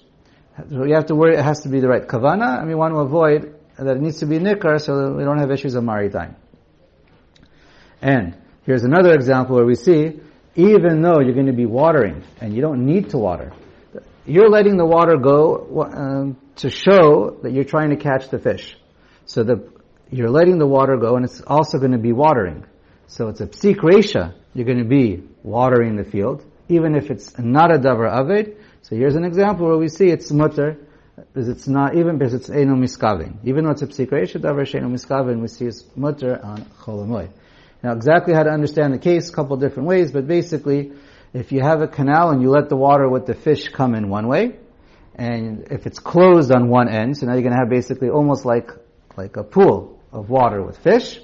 So 0.70 0.86
you 0.86 0.96
have 0.96 1.08
to 1.08 1.16
worry, 1.16 1.36
it 1.36 1.44
has 1.44 1.62
to 1.62 1.70
be 1.70 1.80
the 1.80 1.88
right 1.88 2.08
kavana, 2.08 2.60
and 2.60 2.68
we 2.68 2.76
want 2.76 2.94
to 2.94 3.00
avoid 3.00 3.56
that 3.78 3.98
it 3.98 4.02
needs 4.02 4.20
to 4.20 4.26
be 4.26 4.38
nikar 4.38 4.80
so 4.80 5.14
we 5.14 5.24
don't 5.24 5.40
have 5.40 5.52
issues 5.52 5.74
of 5.76 5.84
maris 5.84 6.14
ayin. 6.14 6.36
And 8.02 8.38
Here's 8.66 8.84
another 8.84 9.14
example 9.14 9.56
where 9.58 9.66
we 9.66 9.76
see, 9.76 10.22
even 10.56 11.02
though 11.02 11.20
you're 11.20 11.34
going 11.34 11.48
to 11.48 11.54
be 11.54 11.66
watering, 11.66 12.24
and 12.40 12.54
you 12.56 12.62
don't 12.62 12.86
need 12.86 13.10
to 13.10 13.18
water, 13.18 13.52
you're 14.26 14.50
letting 14.50 14.78
the 14.78 14.86
water 14.86 15.18
go 15.18 15.84
um, 15.94 16.38
to 16.58 16.70
show 16.70 17.38
that 17.44 17.52
you're 17.52 17.66
trying 17.66 17.90
to 17.90 17.98
catch 17.98 18.30
the 18.30 18.40
fish. 18.40 18.78
So 19.26 19.44
the, 19.44 19.70
you're 20.10 20.30
letting 20.30 20.60
the 20.60 20.68
water 20.68 20.96
go, 20.96 21.18
and 21.18 21.26
it's 21.26 21.42
also 21.42 21.78
going 21.78 21.92
to 21.92 21.98
be 21.98 22.14
watering. 22.14 22.66
So 23.08 23.28
it's 23.28 23.42
a 23.42 23.48
psik 23.48 23.78
resha. 23.78 24.34
You're 24.54 24.66
going 24.66 24.78
to 24.78 24.86
be 24.86 25.24
watering 25.44 25.98
the 25.98 26.06
field, 26.06 26.46
even 26.70 26.96
if 26.96 27.12
it's 27.12 27.38
not 27.38 27.76
a 27.76 27.80
davar 27.80 28.10
aved. 28.10 28.56
So 28.82 28.96
here's 28.96 29.16
an 29.16 29.26
example 29.26 29.68
where 29.68 29.78
we 29.78 29.90
see 29.90 30.08
it's 30.08 30.32
mutter, 30.32 30.78
because 31.16 31.50
it's 31.50 31.68
not, 31.68 31.96
even 31.96 32.18
because 32.18 32.34
it's 32.34 32.50
eno 32.50 32.76
miskavin. 32.76 33.38
Even 33.44 33.66
though 33.66 33.72
it's 33.72 33.82
a 33.82 33.88
psikreisha 33.88 34.40
davar 34.40 34.66
she'eno 34.66 34.88
miskavin, 34.88 35.42
we 35.42 35.50
see 35.50 35.66
it's 35.66 35.84
mutter 35.98 36.40
on 36.42 36.62
chol 36.80 37.06
hamoed. 37.06 37.30
Now 37.84 37.92
exactly 37.92 38.34
how 38.34 38.44
to 38.44 38.50
understand 38.50 38.94
the 38.94 38.98
case, 38.98 39.30
a 39.30 39.34
couple 39.34 39.58
different 39.58 39.90
ways, 39.90 40.12
but 40.12 40.26
basically, 40.26 40.94
if 41.34 41.52
you 41.52 41.62
have 41.62 41.82
a 41.82 41.88
canal 41.88 42.30
and 42.30 42.42
you 42.42 42.50
let 42.50 42.70
the 42.70 42.78
water 42.78 43.10
with 43.10 43.26
the 43.26 43.34
fish 43.34 43.68
come 43.68 43.94
in 43.94 44.08
one 44.10 44.28
way, 44.28 44.56
and 45.16 45.68
if 45.70 45.86
it's 45.86 46.00
closed 46.00 46.52
on 46.52 46.70
one 46.70 46.88
end, 46.88 47.18
so 47.18 47.26
now 47.26 47.34
you're 47.34 47.42
going 47.42 47.54
to 47.54 47.60
have 47.60 47.70
basically 47.70 48.10
almost 48.10 48.46
like 48.46 48.72
like 49.18 49.38
a 49.38 49.44
pool 49.44 50.00
of 50.12 50.30
water 50.30 50.64
with 50.64 50.78
fish, 50.78 51.20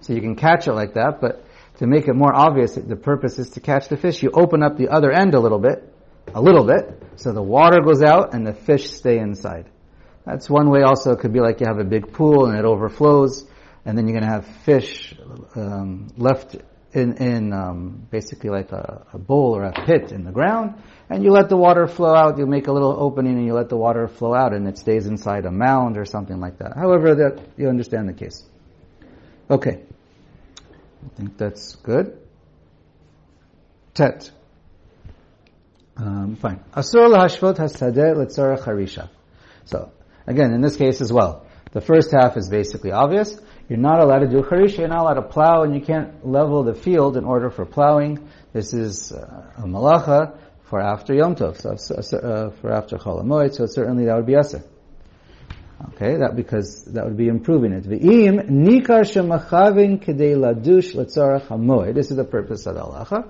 so 0.00 0.12
you 0.12 0.20
can 0.20 0.36
catch 0.36 0.68
it 0.68 0.74
like 0.74 0.94
that. 0.94 1.20
But 1.20 1.44
to 1.78 1.86
make 1.86 2.06
it 2.06 2.14
more 2.14 2.34
obvious, 2.34 2.74
the 2.74 2.96
purpose 2.96 3.38
is 3.38 3.50
to 3.50 3.60
catch 3.60 3.88
the 3.88 3.96
fish. 3.96 4.22
You 4.22 4.30
open 4.32 4.62
up 4.62 4.76
the 4.76 4.88
other 4.88 5.10
end 5.10 5.34
a 5.34 5.40
little 5.40 5.58
bit, 5.58 5.90
a 6.34 6.40
little 6.40 6.64
bit, 6.64 7.02
so 7.16 7.32
the 7.32 7.42
water 7.42 7.80
goes 7.80 8.02
out 8.02 8.34
and 8.34 8.46
the 8.46 8.52
fish 8.52 8.90
stay 8.90 9.18
inside. 9.18 9.70
That's 10.26 10.48
one 10.50 10.70
way. 10.70 10.82
Also, 10.82 11.12
it 11.12 11.20
could 11.20 11.32
be 11.32 11.40
like 11.40 11.60
you 11.60 11.66
have 11.66 11.78
a 11.78 11.84
big 11.84 12.12
pool 12.12 12.46
and 12.46 12.58
it 12.58 12.64
overflows, 12.64 13.46
and 13.84 13.96
then 13.96 14.08
you're 14.08 14.18
going 14.18 14.28
to 14.28 14.34
have 14.34 14.46
fish 14.64 15.14
um, 15.54 16.08
left 16.16 16.56
in, 16.92 17.16
in 17.16 17.52
um, 17.52 18.06
basically 18.10 18.50
like 18.50 18.70
a, 18.72 19.06
a, 19.12 19.18
bowl 19.18 19.56
or 19.56 19.64
a 19.64 19.72
pit 19.84 20.12
in 20.12 20.24
the 20.24 20.30
ground, 20.30 20.80
and 21.10 21.24
you 21.24 21.32
let 21.32 21.48
the 21.48 21.56
water 21.56 21.86
flow 21.88 22.14
out. 22.14 22.38
You 22.38 22.46
make 22.46 22.68
a 22.68 22.72
little 22.72 22.96
opening 22.98 23.36
and 23.36 23.46
you 23.46 23.52
let 23.52 23.68
the 23.68 23.76
water 23.76 24.06
flow 24.06 24.32
out, 24.32 24.54
and 24.54 24.66
it 24.68 24.78
stays 24.78 25.06
inside 25.06 25.44
a 25.44 25.50
mound 25.50 25.98
or 25.98 26.04
something 26.04 26.38
like 26.38 26.58
that. 26.58 26.76
However, 26.76 27.14
that 27.16 27.44
you 27.56 27.68
understand 27.68 28.08
the 28.08 28.12
case. 28.12 28.44
Okay, 29.50 29.82
I 31.04 31.16
think 31.16 31.36
that's 31.36 31.74
good. 31.76 32.18
Tet. 33.92 34.30
Um, 35.96 36.36
fine. 36.36 36.60
Asur 36.72 37.08
lahashvot 37.08 37.56
hasadeh 37.56 38.14
letzorach 38.16 38.64
harisha. 38.64 39.08
So 39.64 39.92
again, 40.26 40.52
in 40.52 40.60
this 40.60 40.76
case 40.76 41.00
as 41.00 41.12
well, 41.12 41.46
the 41.72 41.80
first 41.80 42.12
half 42.12 42.36
is 42.36 42.48
basically 42.48 42.92
obvious. 42.92 43.38
You're 43.68 43.78
not 43.78 44.00
allowed 44.00 44.20
to 44.20 44.28
do 44.28 44.42
charisha, 44.42 44.78
you're 44.78 44.88
not 44.88 45.00
allowed 45.00 45.14
to 45.14 45.22
plow, 45.22 45.62
and 45.62 45.74
you 45.74 45.80
can't 45.80 46.26
level 46.26 46.64
the 46.64 46.74
field 46.74 47.16
in 47.16 47.24
order 47.24 47.50
for 47.50 47.64
plowing. 47.64 48.28
This 48.52 48.74
is 48.74 49.10
uh, 49.10 49.52
a 49.56 49.62
malacha 49.62 50.36
for 50.64 50.80
after 50.80 51.14
Yom 51.14 51.34
Tov, 51.34 51.58
so, 51.58 52.18
uh, 52.18 52.50
for 52.60 52.72
after 52.72 52.98
Chol 52.98 53.54
so 53.54 53.66
certainly 53.66 54.04
that 54.04 54.16
would 54.16 54.26
be 54.26 54.34
aser. 54.34 54.62
Okay, 55.94 56.16
that 56.16 56.36
because 56.36 56.84
that 56.84 57.04
would 57.04 57.16
be 57.16 57.28
improving 57.28 57.72
it. 57.72 57.84
V'im 57.84 58.48
nikar 58.48 59.02
shemachavin 59.02 60.02
kedei 60.02 60.36
ladush 60.36 60.94
letzarach 60.94 61.46
hamoed. 61.48 61.94
This 61.94 62.10
is 62.10 62.16
the 62.16 62.24
purpose 62.24 62.66
of 62.66 62.76
halacha. 62.76 63.28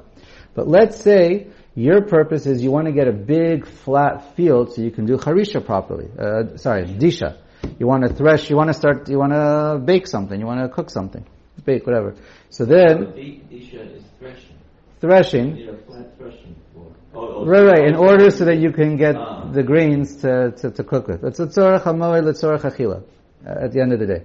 But 0.55 0.69
let's 0.69 1.01
say 1.01 1.49
your 1.75 2.03
purpose 2.03 2.47
is 2.47 2.63
you 2.63 2.71
want 2.71 2.87
to 2.87 2.93
get 2.93 3.09
a 3.09 3.13
big 3.13 3.67
flat 3.67 4.37
field 4.37 4.73
so 4.73 4.83
you 4.83 4.91
can 4.91 5.07
do 5.07 5.17
harisha 5.17 5.65
properly. 5.65 6.09
Uh, 6.17 6.57
sorry, 6.57 6.85
disha. 6.85 7.39
You 7.79 7.87
want 7.87 8.05
to 8.05 8.15
thresh, 8.15 8.49
you 8.51 8.57
want 8.57 8.69
to 8.69 8.75
start, 8.75 9.09
you 9.09 9.19
want 9.19 9.33
to 9.33 9.81
bake 9.85 10.07
something, 10.07 10.39
you 10.39 10.47
want 10.47 10.61
to 10.61 10.69
cook 10.69 10.91
something. 10.91 11.25
Bake, 11.65 11.87
whatever. 11.87 12.15
So 12.51 12.65
then... 12.65 13.15
Is 13.17 14.05
threshing. 14.19 14.57
Threshing. 15.01 15.57
You 15.57 15.67
need 15.67 15.69
a 15.69 15.77
flat 15.79 16.19
threshing. 16.19 16.57
Oh, 16.77 16.93
oh, 17.15 17.47
Right, 17.47 17.63
right, 17.65 17.85
in 17.87 17.95
order 17.95 18.31
so 18.31 18.45
that 18.47 18.59
you 18.59 18.73
can 18.73 18.97
get 18.97 19.17
Ah. 19.17 19.51
the 19.51 19.63
grains 19.63 20.17
to, 20.17 20.51
to, 20.53 20.71
to 20.71 20.85
cook 20.85 21.09
with. 21.09 21.21
That's 21.23 21.41
a 21.41 21.47
tzorach 21.47 21.83
hamoed, 21.83 22.25
letzorach 22.25 22.63
achila, 22.63 23.03
at 23.47 23.73
the 23.73 23.81
end 23.81 23.93
of 23.93 24.01
the 24.01 24.07
day. 24.07 24.23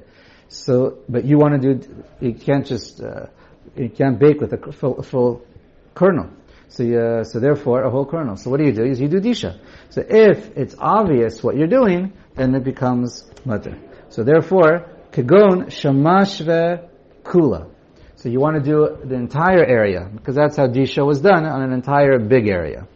So, 0.48 1.00
but 1.08 1.26
you 1.26 1.38
want 1.38 1.62
to 1.62 1.76
do, 1.76 2.04
you 2.20 2.34
can't 2.34 2.66
just, 2.66 3.02
uh, 3.02 3.28
you 3.76 3.90
can't 3.90 4.20
bake 4.20 4.42
with 4.42 4.52
a 4.54 4.72
full, 4.72 5.02
full 5.04 5.46
kernel. 5.94 6.32
So, 6.70 6.84
you, 6.84 7.00
uh, 7.00 7.24
so 7.24 7.40
therefore, 7.40 7.84
a 7.84 7.90
whole 7.90 8.06
kernel. 8.06 8.36
So 8.36 8.50
what 8.50 8.58
do 8.60 8.66
you 8.66 8.74
do? 8.74 8.84
Is 8.84 9.00
you 9.00 9.08
do 9.08 9.20
disha. 9.20 9.60
So 9.90 10.04
if 10.08 10.58
it's 10.58 10.76
obvious 10.80 11.44
what 11.44 11.56
you're 11.56 11.68
doing, 11.68 12.14
then 12.40 12.56
it 12.56 12.64
becomes 12.64 13.30
mutter. 13.46 13.78
So 14.10 14.24
therefore, 14.24 14.90
kagon 15.12 15.68
shamashve 15.68 16.90
kula. 17.24 17.70
So 18.16 18.30
you 18.30 18.40
want 18.40 18.56
to 18.56 18.64
do 18.64 18.98
the 19.06 19.16
entire 19.16 19.64
area, 19.64 20.10
because 20.12 20.36
that's 20.36 20.58
how 20.58 20.68
disha 20.68 21.06
was 21.06 21.22
done 21.22 21.46
on 21.46 21.62
an 21.62 21.74
entire 21.74 22.18
big 22.20 22.48
area. 22.48 22.88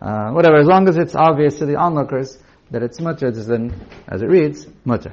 Uh, 0.00 0.30
whatever, 0.30 0.56
as 0.58 0.66
long 0.66 0.88
as 0.88 0.96
it's 0.96 1.14
obvious 1.14 1.58
to 1.58 1.66
the 1.66 1.76
onlookers 1.76 2.38
that 2.70 2.82
it's 2.82 2.98
mutter, 3.00 3.30
then, 3.30 3.74
as 4.08 4.22
it 4.22 4.26
reads, 4.26 4.66
mutter. 4.84 5.12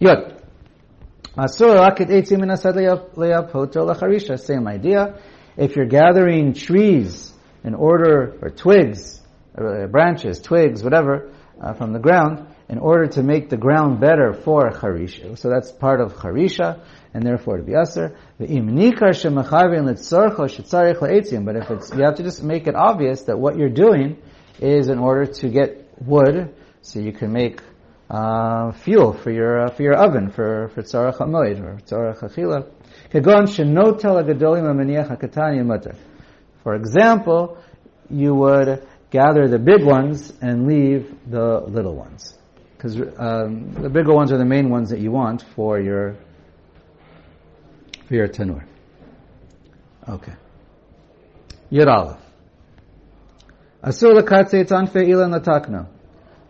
Yod. 0.00 0.40
Same 1.46 1.78
idea. 4.68 5.18
If 5.56 5.76
you're 5.76 5.86
gathering 5.86 6.54
trees 6.54 7.32
in 7.62 7.74
order, 7.74 8.38
or 8.40 8.50
twigs, 8.50 9.20
or 9.56 9.86
branches, 9.88 10.40
twigs, 10.40 10.82
whatever, 10.82 11.32
uh, 11.60 11.74
from 11.74 11.92
the 11.92 11.98
ground, 11.98 12.46
in 12.68 12.78
order 12.78 13.06
to 13.06 13.22
make 13.22 13.50
the 13.50 13.56
ground 13.56 14.00
better 14.00 14.32
for 14.32 14.70
charisha. 14.70 15.36
So 15.38 15.50
that's 15.50 15.70
part 15.72 16.00
of 16.00 16.14
charisha, 16.14 16.80
and 17.12 17.24
therefore 17.24 17.58
to 17.58 17.62
be 17.62 17.74
aser. 17.74 18.16
But 18.38 18.48
if 18.50 18.60
it's, 21.70 21.90
you 21.94 22.02
have 22.04 22.14
to 22.16 22.22
just 22.22 22.42
make 22.42 22.66
it 22.66 22.74
obvious 22.74 23.22
that 23.22 23.38
what 23.38 23.56
you're 23.56 23.68
doing 23.68 24.16
is 24.60 24.88
in 24.88 24.98
order 24.98 25.26
to 25.26 25.48
get 25.48 25.86
wood, 26.00 26.54
so 26.82 27.00
you 27.00 27.12
can 27.12 27.32
make 27.32 27.60
uh, 28.10 28.72
fuel 28.72 29.12
for 29.12 29.30
your 29.30 29.66
uh, 29.66 29.70
for 29.70 29.82
your 29.82 29.94
oven 29.94 30.30
for 30.30 30.68
for 30.74 30.82
tzarach 30.82 31.18
hamoid 31.18 31.60
or 31.60 31.78
tzarach 31.86 32.20
achila. 32.20 32.66
Shenotel 33.12 34.22
agadolim 34.22 35.08
hakatani 35.08 35.64
mutter. 35.64 35.94
For 36.62 36.74
example, 36.74 37.58
you 38.10 38.34
would 38.34 38.86
gather 39.10 39.48
the 39.48 39.58
big 39.58 39.84
ones 39.84 40.32
and 40.40 40.66
leave 40.66 41.14
the 41.30 41.60
little 41.60 41.94
ones, 41.94 42.36
because 42.84 43.00
um, 43.18 43.72
the 43.72 43.88
bigger 43.88 44.12
ones 44.12 44.30
are 44.30 44.36
the 44.36 44.44
main 44.44 44.68
ones 44.68 44.90
that 44.90 45.00
you 45.00 45.10
want 45.10 45.42
for 45.56 45.80
your 45.80 46.16
for 48.06 48.14
your 48.14 48.28
tanur. 48.28 48.62
Okay. 50.06 50.34
Yud 51.72 51.86
Aleph. 51.86 52.20
Asur 53.82 54.20
lakatze 54.20 54.66
tanfe 54.66 54.96
ilan 54.96 55.32
latakna. 55.34 55.88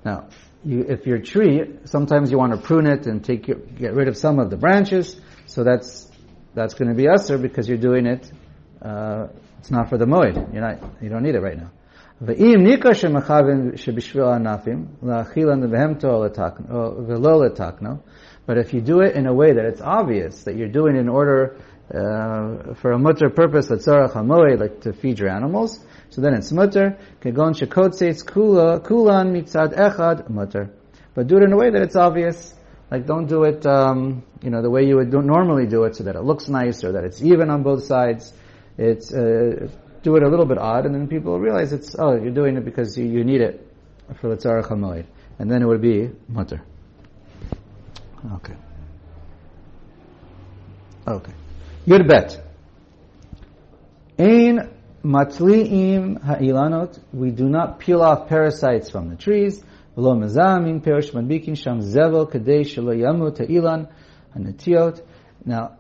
Now, 0.05 0.29
you, 0.65 0.81
if 0.81 1.07
your 1.07 1.21
tree, 1.21 1.79
sometimes 1.85 2.33
you 2.33 2.39
want 2.39 2.53
to 2.53 2.59
prune 2.59 2.89
it 2.89 3.07
and 3.07 3.25
take 3.25 3.47
your, 3.47 3.59
get 3.59 3.95
rid 3.95 4.09
of 4.09 4.17
some 4.17 4.41
of 4.41 4.51
the 4.51 4.57
branches, 4.57 5.21
so 5.47 5.63
that's 5.63 6.11
that's 6.53 6.75
going 6.75 6.89
to 6.89 6.97
be 6.97 7.07
usher 7.07 7.39
because 7.39 7.69
you're 7.69 7.79
doing 7.79 8.07
it. 8.07 8.33
Uh, 8.83 9.29
it's 9.61 9.71
not 9.71 9.89
for 9.89 9.99
the 9.99 10.07
moed. 10.07 10.53
You're 10.53 10.63
not. 10.63 10.83
You 11.01 11.11
don't 11.11 11.23
need 11.23 11.37
it 11.37 11.41
right 11.41 11.57
now. 11.57 11.71
Nika 12.21 12.91
shemachavin 12.91 13.73
shebishvil 13.73 14.39
anafim 14.39 14.87
la'achilan 15.03 15.69
vehemto 15.69 16.23
letakno 16.23 17.05
velo 17.07 17.43
letakno. 17.43 18.03
But 18.47 18.59
if 18.59 18.73
you 18.73 18.81
do 18.81 19.01
it 19.01 19.17
in 19.17 19.27
a 19.27 19.35
way 19.35 19.53
that 19.53 19.65
it's 19.65 19.81
obvious 19.81 20.45
that 20.45 20.55
you're 20.55 20.69
doing 20.69 20.97
in 20.97 21.09
order 21.09 21.57
uh, 21.91 22.75
for 22.75 22.93
a 22.93 22.99
mutter 22.99 23.31
purpose, 23.31 23.69
letzorach 23.69 24.13
hamoed, 24.13 24.61
like 24.61 24.81
to 24.83 24.93
feed 24.93 25.19
your 25.19 25.29
animals, 25.29 25.85
so 26.11 26.21
then 26.21 26.35
it's 26.35 26.53
mutter. 26.53 26.97
Kegon 27.21 27.53
shekotzeitz 27.59 28.25
kula 28.25 28.85
kulan 28.85 29.33
mitzad 29.35 29.77
echad 29.77 30.31
mutter. 30.31 30.71
But 31.15 31.27
do 31.27 31.39
it 31.39 31.43
in 31.43 31.53
a 31.53 31.57
way 31.57 31.71
that 31.71 31.83
it's 31.83 31.97
obvious. 31.97 32.55
Like 32.93 33.07
don't 33.07 33.27
do 33.27 33.43
it, 33.43 33.67
um, 33.67 34.23
you 34.41 34.51
know, 34.51 34.63
the 34.63 34.71
way 34.71 34.87
you 34.87 34.97
would 34.97 35.13
normally 35.13 35.67
do 35.67 35.83
it, 35.83 35.97
so 35.97 36.05
that 36.05 36.15
it 36.15 36.23
looks 36.23 36.49
nice 36.49 36.85
or 36.85 36.93
that 36.93 37.03
it's 37.03 37.21
even 37.23 37.51
on 37.51 37.65
both 37.65 37.85
sides. 37.85 38.33
It's 38.79 39.13
uh, 39.13 39.69
do 40.05 40.17
it 40.17 40.23
a 40.23 40.29
little 40.29 40.45
bit 40.47 40.59
odd, 40.59 40.85
and 40.87 40.95
then 40.95 41.09
people 41.09 41.41
realize 41.41 41.73
it's 41.73 41.97
oh, 41.99 42.15
you're 42.15 42.31
doing 42.31 42.57
it 42.57 42.65
because 42.65 42.97
you, 42.97 43.07
you 43.07 43.25
need 43.25 43.41
it 43.41 43.67
for 44.21 44.29
the 44.29 44.37
tzarach 44.37 44.69
hamoed, 44.69 45.07
and 45.39 45.51
then 45.51 45.63
it 45.63 45.67
would 45.67 45.81
be 45.81 46.11
mutter. 46.29 46.63
Okay. 48.35 48.55
Okay. 51.09 51.33
Yud 51.87 52.07
bet. 52.07 52.41
Ein 54.19 54.71
matli'im 55.03 56.23
ha'ilanot. 56.23 56.99
We 57.13 57.31
do 57.31 57.49
not 57.49 57.81
peel 57.81 58.03
off 58.03 58.29
parasites 58.29 58.91
from 58.91 59.09
the 59.09 59.17
trees. 59.17 59.63
V'lo 59.97 60.19
mezamim 60.19 60.83
perish 60.83 61.13
madbikin 61.13 61.57
sham 61.57 61.81
zevel 61.81 62.31
kadei 62.31 62.61
shelo 62.61 62.95
yamut 62.95 63.39
ha'ilan 63.39 63.89
hanetiot. 64.37 65.03
Now, 65.45 65.77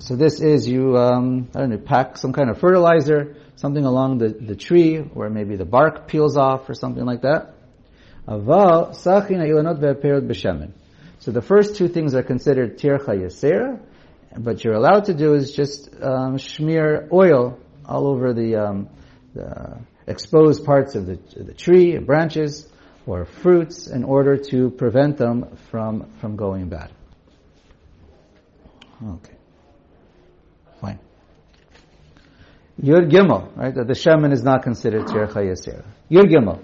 so 0.00 0.16
this 0.16 0.40
is 0.40 0.68
you, 0.68 0.96
um, 0.96 1.48
I 1.54 1.60
don't 1.60 1.70
know, 1.70 1.78
pack 1.78 2.16
some 2.16 2.32
kind 2.32 2.50
of 2.50 2.58
fertilizer, 2.58 3.36
something 3.56 3.84
along 3.84 4.18
the, 4.18 4.28
the 4.28 4.56
tree 4.56 4.96
where 4.96 5.30
maybe 5.30 5.54
the 5.56 5.64
bark 5.64 6.08
peels 6.08 6.36
off 6.36 6.68
or 6.68 6.74
something 6.74 7.04
like 7.04 7.22
that. 7.22 7.54
So 8.26 8.40
the 11.32 11.42
first 11.42 11.76
two 11.76 11.88
things 11.88 12.14
are 12.14 12.22
considered 12.22 12.78
tircha 12.78 13.08
yasera, 13.08 13.80
but 14.36 14.64
you're 14.64 14.74
allowed 14.74 15.04
to 15.04 15.14
do 15.14 15.34
is 15.34 15.52
just 15.52 15.88
um, 16.02 16.36
smear 16.38 17.08
oil 17.12 17.58
all 17.84 18.08
over 18.08 18.34
the, 18.34 18.56
um, 18.56 18.88
the 19.34 19.78
exposed 20.06 20.64
parts 20.64 20.94
of 20.94 21.06
the, 21.06 21.18
the 21.36 21.54
tree, 21.54 21.98
branches, 21.98 22.66
or 23.06 23.24
fruits, 23.24 23.86
in 23.86 24.04
order 24.04 24.36
to 24.36 24.70
prevent 24.70 25.16
them 25.16 25.56
from 25.70 26.10
from 26.20 26.36
going 26.36 26.68
bad. 26.68 26.92
Okay, 29.02 29.36
fine. 30.80 30.98
Yud 32.82 33.10
Gimel, 33.10 33.54
right? 33.56 33.74
That 33.74 33.88
the 33.88 33.94
shaman 33.94 34.32
is 34.32 34.42
not 34.42 34.62
considered 34.62 35.06
tircha 35.06 35.36
yasir. 35.36 35.84
Yud 36.10 36.30
Gimel. 36.30 36.62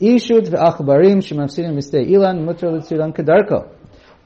Ishut 0.00 0.48
ve'achbarim 0.48 1.22
shemafsidim 1.22 1.74
mistei 1.74 2.06
ilan 2.10 2.44
mutar 2.44 2.72
l'tziran 2.72 3.14
kedarko. 3.14 3.68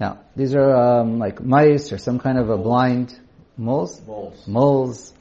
Now, 0.01 0.21
these 0.35 0.55
are 0.55 0.75
um, 0.75 1.19
like 1.19 1.41
mice 1.41 1.93
or 1.93 1.99
some 1.99 2.19
kind 2.19 2.39
of 2.39 2.51
a 2.51 2.57
blind 2.57 3.19
moles? 3.57 4.01
Moles. 4.07 4.49
Moles. 4.49 5.13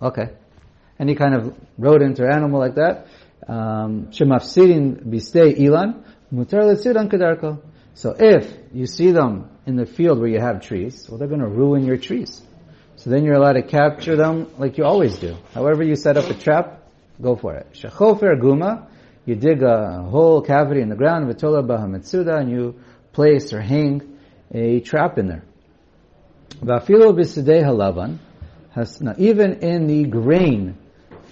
Okay. 0.00 0.30
Any 0.98 1.14
kind 1.14 1.34
of 1.34 1.56
rodent 1.76 2.18
or 2.20 2.30
animal 2.30 2.60
like 2.60 2.76
that. 2.76 3.06
Um, 3.46 4.08
Shemafsidin 4.10 5.04
bistei 5.04 5.58
ilan, 5.58 6.02
mutar 6.32 6.64
l'tziran 6.64 7.10
kedarko. 7.10 7.60
So 7.94 8.14
if 8.18 8.56
you 8.72 8.86
see 8.86 9.10
them 9.10 9.50
in 9.66 9.76
the 9.76 9.84
field 9.84 10.20
where 10.20 10.28
you 10.28 10.40
have 10.40 10.60
trees, 10.60 11.06
well, 11.08 11.18
they're 11.18 11.28
going 11.28 11.40
to 11.40 11.48
ruin 11.48 11.84
your 11.84 11.96
trees. 11.96 12.40
So 12.98 13.10
then 13.10 13.24
you're 13.24 13.36
allowed 13.36 13.52
to 13.52 13.62
capture 13.62 14.16
them 14.16 14.50
like 14.58 14.76
you 14.76 14.84
always 14.84 15.18
do. 15.18 15.36
However 15.54 15.84
you 15.84 15.94
set 15.94 16.16
up 16.16 16.28
a 16.28 16.34
trap, 16.34 16.82
go 17.22 17.36
for 17.36 17.54
it. 17.54 17.68
Shechofer 17.72 18.36
guma, 18.40 18.88
you 19.24 19.36
dig 19.36 19.62
a 19.62 20.02
whole 20.02 20.42
cavity 20.42 20.80
in 20.80 20.88
the 20.88 20.96
ground, 20.96 21.32
v'tola 21.32 21.64
bahametsuda, 21.64 22.40
and 22.40 22.50
you 22.50 22.80
place 23.12 23.52
or 23.52 23.60
hang 23.60 24.18
a 24.52 24.80
trap 24.80 25.16
in 25.16 25.28
there. 25.28 25.44
Va'afilo 26.60 27.12
b'sidei 27.16 27.62
halavan, 27.62 28.18
even 29.18 29.60
in 29.60 29.86
the 29.86 30.04
grain 30.04 30.76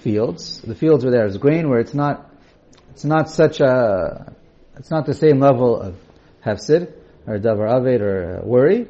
fields, 0.03 0.61
the 0.61 0.77
fields 0.77 1.05
where 1.05 1.13
there's 1.13 1.37
grain, 1.37 1.69
where 1.69 1.81
it's 1.81 1.95
not, 1.95 2.31
it's 2.91 3.05
not 3.05 3.29
such 3.29 3.59
a, 3.61 4.33
it's 4.77 4.93
not 4.93 5.05
the 5.05 5.15
same 5.15 5.41
level 5.41 5.81
of 5.81 5.97
hefsid, 6.45 6.93
or 7.27 7.41
davar 7.41 7.69
aved, 7.73 8.01
or 8.03 8.43
worry, 8.45 8.87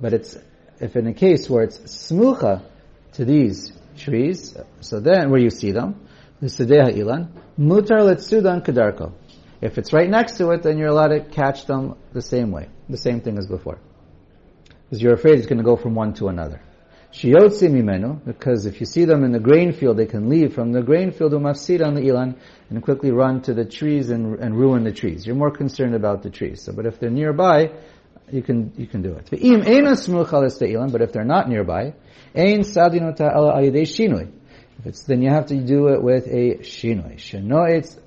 but 0.00 0.12
it's 0.12 0.36
if 0.80 0.96
in 0.96 1.06
a 1.06 1.14
case 1.14 1.48
where 1.48 1.62
it's 1.62 1.78
smucha 1.78 2.62
to 3.12 3.24
these 3.24 3.72
trees, 3.96 4.56
so 4.80 5.00
then 5.00 5.30
where 5.30 5.40
you 5.40 5.50
see 5.50 5.72
them, 5.72 6.06
the 6.40 6.46
sedeha 6.46 6.92
ilan, 6.94 7.28
mutar 7.58 8.00
letsudan 8.00 8.64
kedarko. 8.64 9.12
If 9.60 9.76
it's 9.76 9.92
right 9.92 10.08
next 10.08 10.38
to 10.38 10.50
it, 10.52 10.62
then 10.62 10.78
you're 10.78 10.88
allowed 10.88 11.08
to 11.08 11.20
catch 11.20 11.66
them 11.66 11.96
the 12.12 12.22
same 12.22 12.50
way, 12.50 12.68
the 12.88 12.96
same 12.96 13.20
thing 13.20 13.36
as 13.36 13.46
before. 13.46 13.78
Because 14.88 15.02
you're 15.02 15.12
afraid 15.12 15.38
it's 15.38 15.46
going 15.46 15.58
to 15.58 15.64
go 15.64 15.76
from 15.76 15.94
one 15.94 16.14
to 16.14 16.28
another. 16.28 16.62
Shiyotzi 17.12 17.68
mimenu, 17.68 18.24
because 18.24 18.66
if 18.66 18.80
you 18.80 18.86
see 18.86 19.04
them 19.04 19.24
in 19.24 19.32
the 19.32 19.40
grain 19.40 19.72
field, 19.72 19.96
they 19.96 20.06
can 20.06 20.28
leave 20.28 20.54
from 20.54 20.72
the 20.72 20.80
grain 20.80 21.10
field 21.10 21.32
umafsid 21.32 21.84
on 21.84 21.94
the 21.94 22.02
ilan 22.02 22.36
and 22.70 22.82
quickly 22.82 23.10
run 23.10 23.42
to 23.42 23.52
the 23.52 23.64
trees 23.64 24.10
and, 24.10 24.38
and 24.38 24.56
ruin 24.56 24.84
the 24.84 24.92
trees. 24.92 25.26
You're 25.26 25.36
more 25.36 25.50
concerned 25.50 25.94
about 25.94 26.22
the 26.22 26.30
trees. 26.30 26.62
So, 26.62 26.72
but 26.72 26.86
if 26.86 27.00
they're 27.00 27.10
nearby, 27.10 27.72
you 28.32 28.42
can 28.42 28.72
you 28.76 28.86
can 28.86 29.02
do 29.02 29.14
it. 29.14 29.28
But 29.30 29.40
if 31.02 31.12
they're 31.12 31.24
not 31.24 31.48
nearby, 31.48 31.94
if 32.34 32.76
it's 34.86 35.02
then 35.02 35.20
you 35.20 35.30
have 35.30 35.46
to 35.46 35.56
do 35.56 35.88
it 35.88 36.02
with 36.02 36.26
a 36.26 36.62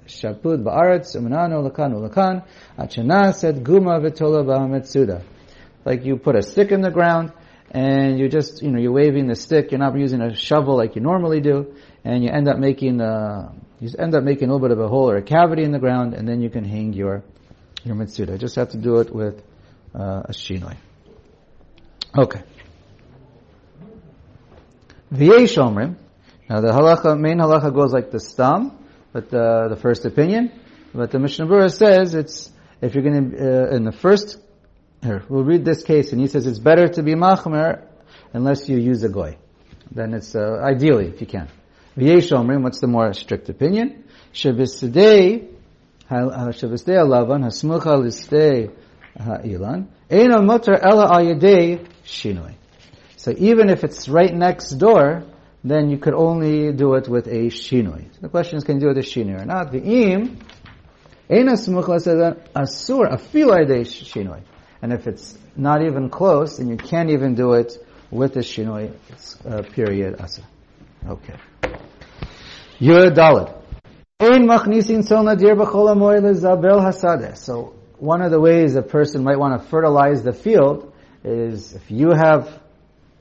shapud 0.08 0.64
ba'aretz 0.64 1.16
umanano 1.16 1.70
lakan 1.70 1.94
ulakan 1.94 2.44
guma 3.64 4.02
ba'ametsuda. 4.02 5.24
Like 5.86 6.06
you 6.06 6.18
put 6.18 6.36
a 6.36 6.42
stick 6.42 6.72
in 6.72 6.82
the 6.82 6.92
ground 6.92 7.32
and 7.72 8.20
you 8.20 8.30
just 8.30 8.62
you 8.62 8.72
know 8.72 8.80
you're 8.80 8.92
waving 8.92 9.28
the 9.28 9.36
stick. 9.36 9.72
You're 9.72 9.80
not 9.80 9.98
using 9.98 10.22
a 10.22 10.36
shovel 10.36 10.78
like 10.78 10.96
you 10.96 11.02
normally 11.02 11.42
do, 11.42 11.76
and 12.04 12.24
you 12.24 12.30
end 12.30 12.48
up 12.48 12.58
making 12.58 13.02
uh, 13.02 13.52
you 13.80 13.90
end 13.98 14.16
up 14.16 14.24
making 14.24 14.50
a 14.50 14.54
little 14.54 14.68
bit 14.68 14.72
of 14.72 14.80
a 14.80 14.88
hole 14.88 15.10
or 15.10 15.18
a 15.18 15.24
cavity 15.24 15.64
in 15.64 15.72
the 15.72 15.80
ground, 15.80 16.14
and 16.14 16.28
then 16.28 16.42
you 16.42 16.50
can 16.50 16.64
hang 16.64 16.94
your 16.94 17.24
your 17.84 17.96
mitsuda. 17.96 18.40
Just 18.40 18.56
have 18.56 18.70
to 18.70 18.78
do 18.78 18.98
it 18.98 19.14
with 19.14 19.42
uh, 19.94 20.24
shinoi. 20.30 20.78
Okay. 22.16 22.42
V'yesh 25.12 25.58
omrim. 25.58 25.96
Now 26.50 26.62
the 26.62 26.70
halacha, 26.70 27.20
main 27.20 27.38
halacha 27.38 27.74
goes 27.74 27.94
like 27.94 28.12
the 28.12 28.20
stam, 28.20 28.78
but 29.12 29.30
the, 29.30 29.68
the 29.70 29.76
first 29.76 30.06
opinion. 30.06 30.52
But 30.94 31.12
the 31.12 31.20
Mishnah 31.20 31.46
Berurah 31.48 31.72
says 31.72 32.14
it's, 32.14 32.52
if 32.82 32.94
you're 32.94 33.04
going 33.04 33.32
to, 33.32 33.38
uh, 33.38 33.76
in 33.76 33.84
the 33.84 33.92
first, 33.92 34.38
here, 35.02 35.24
we'll 35.28 35.44
read 35.44 35.66
this 35.66 35.84
case, 35.84 36.12
and 36.12 36.22
he 36.22 36.28
says 36.28 36.46
it's 36.46 36.60
better 36.60 36.88
to 36.88 37.04
be 37.04 37.14
machmer 37.16 37.84
unless 38.34 38.70
you 38.70 38.78
use 38.78 39.04
a 39.04 39.10
goy. 39.10 39.38
Then 39.92 40.14
it's, 40.14 40.36
uh, 40.36 40.60
ideally, 40.64 41.08
if 41.08 41.22
you 41.22 41.28
can. 41.28 41.50
V'yesh 41.98 42.32
omrim, 42.32 42.64
what's 42.64 42.80
the 42.80 42.88
more 42.88 43.14
strict 43.14 43.50
opinion? 43.50 44.04
Shabbos 44.32 44.80
Shabbos 44.80 45.24
alavan, 46.10 47.44
hasmucha 47.44 47.98
listei 47.98 48.72
ha'ilan, 49.20 49.88
eno 50.10 50.42
mutter 50.42 50.74
ela 50.74 51.08
shinoi. 52.06 52.54
So 53.18 53.34
even 53.38 53.70
if 53.70 53.84
it's 53.84 54.10
right 54.10 54.34
next 54.34 54.72
door, 54.72 55.24
then 55.64 55.90
you 55.90 55.98
could 55.98 56.14
only 56.14 56.74
do 56.74 56.96
it 56.96 57.08
with 57.08 57.28
a 57.28 57.48
shinoi. 57.48 58.14
So 58.14 58.20
the 58.22 58.30
question 58.30 58.58
is, 58.58 58.64
can 58.64 58.76
you 58.76 58.82
do 58.82 58.90
it 58.90 58.98
with 58.98 59.06
a 59.06 59.08
shinoi 59.08 59.42
or 59.42 59.46
not? 59.46 59.72
V'im, 59.72 60.36
ena 61.30 61.54
smucha 61.54 62.02
says 62.02 62.36
asur, 62.56 63.10
afil 63.12 63.48
ayadei 63.48 63.86
shinoi. 63.86 64.42
And 64.82 64.92
if 64.92 65.08
it's 65.08 65.38
not 65.56 65.82
even 65.82 66.10
close, 66.10 66.58
then 66.58 66.68
you 66.68 66.76
can't 66.76 67.10
even 67.10 67.36
do 67.36 67.54
it 67.54 67.78
with 68.12 68.36
a 68.36 68.40
shinoi, 68.40 68.94
it's 69.10 69.38
uh, 69.46 69.62
period 69.62 70.18
asur. 70.18 70.44
Okay. 71.08 71.36
Yud 72.80 73.16
Dalit. 73.16 73.56
Ein 74.20 74.48
machnisin 74.48 75.06
sol 75.06 75.24
nadir 75.24 75.56
b'chol 75.56 75.94
amoy 75.94 76.20
hasadeh. 76.22 77.38
So 77.38 77.76
one 78.04 78.22
of 78.22 78.32
the 78.32 78.40
ways 78.40 78.76
a 78.76 78.82
person 78.82 79.24
might 79.24 79.40
want 79.40 79.62
to 79.62 79.70
fertilize 79.70 80.24
the 80.24 80.34
field 80.34 80.94
is 81.24 81.74
if 81.74 81.90
you 81.90 82.10
have 82.10 82.62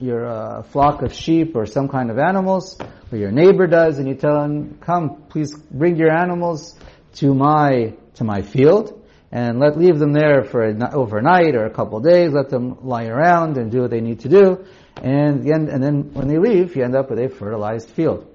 your 0.01 0.27
uh, 0.27 0.63
flock 0.65 1.03
of 1.03 1.15
sheep 1.15 1.55
or 1.55 1.67
some 1.67 1.89
kind 1.89 2.11
of 2.11 2.19
animals, 2.19 2.77
or 3.13 3.17
your 3.17 3.31
neighbor 3.31 3.69
does, 3.69 4.01
and 4.01 4.09
you 4.09 4.17
tell 4.17 4.43
them, 4.43 4.79
"Come, 4.81 5.23
please 5.29 5.55
bring 5.55 5.95
your 5.95 6.11
animals 6.11 6.77
to 7.21 7.33
my 7.33 7.95
to 8.17 8.25
my 8.25 8.43
field, 8.43 9.01
and 9.31 9.61
let 9.61 9.79
leave 9.79 10.01
them 10.01 10.13
there 10.13 10.43
for 10.43 10.65
a, 10.65 10.93
overnight 10.93 11.55
or 11.55 11.65
a 11.65 11.71
couple 11.71 11.99
of 11.99 12.05
days. 12.05 12.33
Let 12.33 12.51
them 12.51 12.79
lie 12.83 13.07
around 13.07 13.59
and 13.59 13.71
do 13.71 13.83
what 13.83 13.91
they 13.91 14.01
need 14.01 14.19
to 14.21 14.29
do, 14.29 14.65
and 14.97 15.47
and 15.47 15.81
then 15.81 16.13
when 16.13 16.27
they 16.27 16.39
leave, 16.39 16.75
you 16.75 16.83
end 16.83 16.97
up 16.97 17.09
with 17.09 17.21
a 17.21 17.29
fertilized 17.29 17.89
field." 17.89 18.27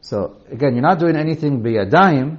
So 0.00 0.36
again, 0.50 0.72
you're 0.72 0.88
not 0.90 1.00
doing 1.00 1.16
anything 1.16 1.62
biyadayim, 1.62 2.38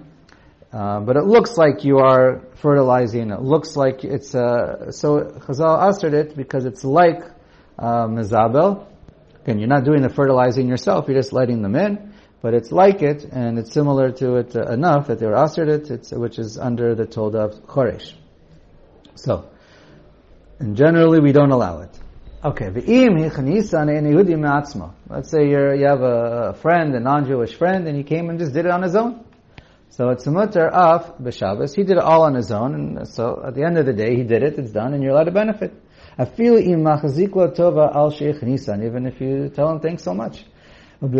uh, 0.73 0.99
but 1.01 1.15
it 1.15 1.25
looks 1.25 1.55
like 1.55 1.83
you 1.83 1.99
are 1.99 2.41
fertilizing. 2.55 3.29
It 3.29 3.41
looks 3.41 3.75
like 3.75 4.03
it's 4.03 4.33
uh, 4.33 4.91
so 4.91 5.19
Chazal 5.45 5.83
answered 5.83 6.15
it 6.15 6.35
because 6.35 6.65
it's 6.65 6.83
like 6.83 7.21
uh, 7.77 8.07
mezabel. 8.07 8.87
Again, 9.43 9.59
you're 9.59 9.67
not 9.67 9.83
doing 9.83 10.01
the 10.01 10.09
fertilizing 10.09 10.67
yourself; 10.67 11.05
you're 11.07 11.17
just 11.17 11.31
letting 11.31 11.61
them 11.61 11.75
in. 11.75 12.13
But 12.41 12.55
it's 12.55 12.71
like 12.71 13.03
it, 13.03 13.23
and 13.23 13.59
it's 13.59 13.71
similar 13.71 14.11
to 14.13 14.37
it 14.37 14.55
uh, 14.55 14.63
enough 14.63 15.07
that 15.07 15.19
they 15.19 15.27
were 15.27 15.37
answered 15.37 15.69
it, 15.69 16.11
which 16.11 16.39
is 16.39 16.57
under 16.57 16.95
the 16.95 17.05
Told 17.05 17.35
of 17.35 17.51
Choresh. 17.67 18.13
So, 19.15 19.49
and 20.59 20.75
generally 20.75 21.19
we 21.19 21.31
don't 21.33 21.51
allow 21.51 21.81
it. 21.81 21.97
Okay, 22.43 22.69
Let's 25.07 25.29
say 25.29 25.47
you 25.47 25.85
have 25.85 26.01
a 26.01 26.57
friend, 26.61 26.95
a 26.95 26.99
non-Jewish 26.99 27.55
friend, 27.55 27.87
and 27.87 27.95
he 27.95 28.03
came 28.03 28.29
and 28.29 28.39
just 28.39 28.53
did 28.53 28.65
it 28.65 28.71
on 28.71 28.81
his 28.81 28.95
own. 28.95 29.23
So 29.95 30.09
it's 30.09 30.25
a 30.25 30.31
mutter 30.31 30.67
of 30.67 31.19
b'Shabbos. 31.19 31.75
He 31.75 31.83
did 31.83 31.97
it 31.97 32.03
all 32.03 32.23
on 32.23 32.33
his 32.33 32.51
own, 32.51 32.73
and 32.73 33.07
so 33.07 33.43
at 33.45 33.53
the 33.53 33.63
end 33.63 33.77
of 33.77 33.85
the 33.85 33.93
day, 33.93 34.15
he 34.15 34.23
did 34.23 34.41
it. 34.41 34.57
It's 34.57 34.71
done, 34.71 34.95
and 34.95 35.03
you're 35.03 35.11
allowed 35.11 35.25
to 35.25 35.31
benefit. 35.31 35.71
Afil 36.17 36.57
im 36.57 36.83
tova 36.83 37.93
al 37.93 38.09
sheikh 38.09 38.41
nisan, 38.41 38.83
even 38.83 39.05
if 39.05 39.21
you 39.21 39.49
tell 39.49 39.69
him 39.69 39.79
thanks 39.81 40.01
so 40.01 40.15
much, 40.15 40.45
but 40.99 41.11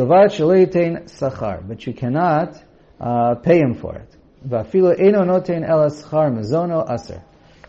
you 1.86 1.93
cannot 1.93 2.63
uh, 2.99 3.36
pay 3.36 3.59
him 3.59 3.75
for 3.75 3.95
it. 3.95 4.09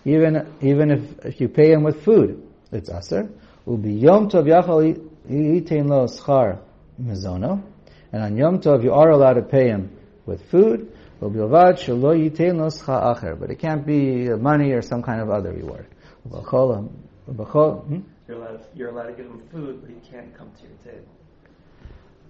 Even 0.06 0.54
even 0.62 0.90
if, 0.90 1.26
if 1.26 1.40
you 1.40 1.48
pay 1.50 1.70
him 1.70 1.82
with 1.82 2.02
food, 2.02 2.42
it's 2.72 2.88
aser. 2.88 3.28
Ubi 3.66 3.92
Yom 3.92 4.30
Tov 4.30 4.46
Yachal 4.46 4.96
Yitain 5.30 5.86
Lo 5.86 6.06
Schar 6.06 6.60
Mizono. 6.98 7.62
And 8.10 8.22
on 8.22 8.36
Yom 8.38 8.60
Tov 8.60 8.82
you 8.82 8.94
are 8.94 9.10
allowed 9.10 9.34
to 9.34 9.42
pay 9.42 9.68
him 9.68 9.90
with 10.26 10.42
food. 10.50 10.92
Ubi 11.20 11.38
Ovad 11.38 11.78
Shelo 11.78 12.14
Yitain 12.14 12.56
Lo 12.56 12.68
Schar 12.68 13.16
Acher. 13.16 13.38
But 13.38 13.50
it 13.50 13.58
can't 13.58 13.86
be 13.86 14.28
money 14.30 14.72
or 14.72 14.82
some 14.82 15.02
kind 15.02 15.20
of 15.20 15.30
other 15.30 15.52
reward. 15.52 15.86
Hmm? 16.24 18.00
You're 18.26 18.36
allowed, 18.38 18.66
you're 18.74 18.88
allowed 18.88 19.06
to 19.06 19.12
give 19.12 19.26
him 19.26 19.42
food, 19.52 19.80
but 19.82 19.90
he 19.90 19.96
can't 20.10 20.34
come 20.36 20.50
to 20.50 20.62
your 20.62 20.76
table. 20.84 21.08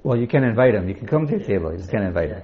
Well, 0.02 0.18
you 0.18 0.26
can 0.26 0.44
invite 0.44 0.74
him. 0.74 0.88
You 0.88 0.94
can 0.94 1.06
come 1.06 1.26
to 1.26 1.32
your 1.38 1.46
table. 1.46 1.72
You 1.72 1.78
just 1.78 1.90
can't 1.90 2.04
invite 2.04 2.30
him. 2.30 2.42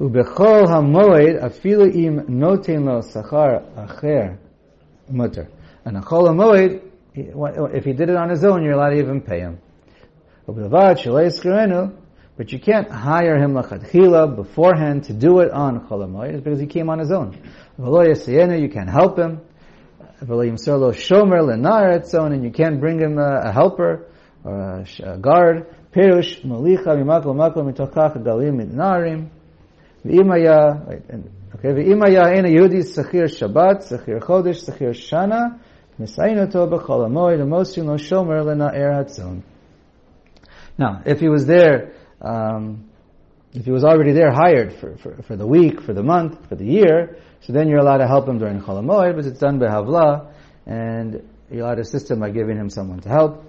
Ubechol 0.00 0.66
hamoed 0.66 1.42
afilu 1.42 1.94
im 1.94 2.26
noten 2.26 2.84
lo 2.86 3.00
sachar 3.02 3.62
acher 3.74 4.38
mutter. 5.10 5.48
And 5.84 5.98
a 5.98 6.00
chol 6.00 6.28
hamoed 6.28 6.90
if 7.14 7.84
he 7.84 7.92
did 7.92 8.08
it 8.08 8.16
on 8.16 8.30
his 8.30 8.44
own, 8.44 8.62
you're 8.62 8.74
allowed 8.74 8.90
to 8.90 8.98
even 8.98 9.20
pay 9.20 9.40
him. 9.40 9.58
But 12.36 12.52
you 12.52 12.58
can't 12.58 12.90
hire 12.90 13.36
him 13.38 13.52
lachadchila 13.52 14.34
beforehand 14.36 15.04
to 15.04 15.12
do 15.12 15.40
it 15.40 15.50
on 15.50 15.86
chol 15.88 16.06
hamoed 16.06 16.42
because 16.42 16.60
he 16.60 16.66
came 16.66 16.88
on 16.88 16.98
his 16.98 17.10
own. 17.12 17.36
You 17.78 18.68
can't 18.72 18.88
help 18.88 19.18
him. 19.18 19.40
And 20.22 20.28
you 22.44 22.50
can't 22.50 22.80
bring 22.80 23.00
him 23.00 23.18
a, 23.18 23.40
a 23.44 23.52
helper 23.52 24.06
or 24.44 24.54
a, 24.54 24.86
a 25.02 25.18
guard. 25.18 25.66
Perush 25.92 26.42
malicha 26.44 26.94
mimakol 26.96 27.34
makol 27.34 27.64
mitochach 27.70 28.16
galim 28.22 28.56
mitnarim. 28.60 29.28
V'imaya, 30.04 30.80
okay, 31.54 31.72
v'imaya 31.72 32.36
ena 32.36 32.48
Yehudi 32.48 32.82
sechir 32.82 33.28
Shabbat, 33.28 33.82
sechir 33.90 34.20
Chodesh, 34.20 34.62
sechir 34.64 34.90
Shana, 34.90 35.58
misayin 35.98 36.38
oto 36.46 36.66
b'chol 36.66 37.06
amoy, 37.06 37.36
l'moshin 37.36 37.84
lo 37.84 37.96
shomer 37.96 38.42
lenar 38.44 38.74
er 38.74 39.04
etzon. 39.04 39.42
Now, 40.78 41.02
if 41.04 41.20
he 41.20 41.28
was 41.28 41.44
there 41.46 41.92
um, 42.20 42.90
if 43.52 43.64
he 43.64 43.70
was 43.70 43.84
already 43.84 44.12
there 44.12 44.32
hired 44.32 44.74
for, 44.74 44.96
for, 44.98 45.22
for, 45.22 45.36
the 45.36 45.46
week, 45.46 45.80
for 45.80 45.92
the 45.92 46.02
month, 46.02 46.48
for 46.48 46.54
the 46.54 46.64
year, 46.64 47.18
so 47.40 47.52
then 47.52 47.68
you're 47.68 47.80
allowed 47.80 47.98
to 47.98 48.06
help 48.06 48.28
him 48.28 48.38
during 48.38 48.60
Chol 48.60 48.82
HaMoed, 48.82 49.16
but 49.16 49.26
it's 49.26 49.38
done 49.38 49.58
by 49.58 49.66
Havla, 49.66 50.32
and 50.66 51.26
you're 51.50 51.64
allowed 51.64 51.76
to 51.76 51.80
assist 51.80 52.10
him 52.10 52.20
by 52.20 52.30
giving 52.30 52.56
him 52.56 52.70
someone 52.70 53.00
to 53.00 53.08
help, 53.08 53.44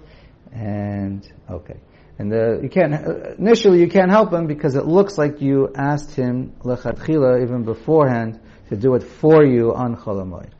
and, 0.52 1.30
okay. 1.50 1.78
And 2.18 2.30
the, 2.30 2.60
you 2.62 2.68
can't, 2.68 3.38
initially 3.38 3.80
you 3.80 3.88
can't 3.88 4.10
help 4.10 4.32
him 4.32 4.46
because 4.46 4.74
it 4.74 4.86
looks 4.86 5.18
like 5.18 5.40
you 5.40 5.72
asked 5.74 6.14
him, 6.14 6.52
lechatchila, 6.62 7.42
even 7.42 7.64
beforehand, 7.64 8.40
to 8.68 8.76
do 8.76 8.94
it 8.94 9.02
for 9.02 9.44
you 9.44 9.74
on 9.74 9.96
Chol 9.96 10.22
HaMoed. 10.24 10.50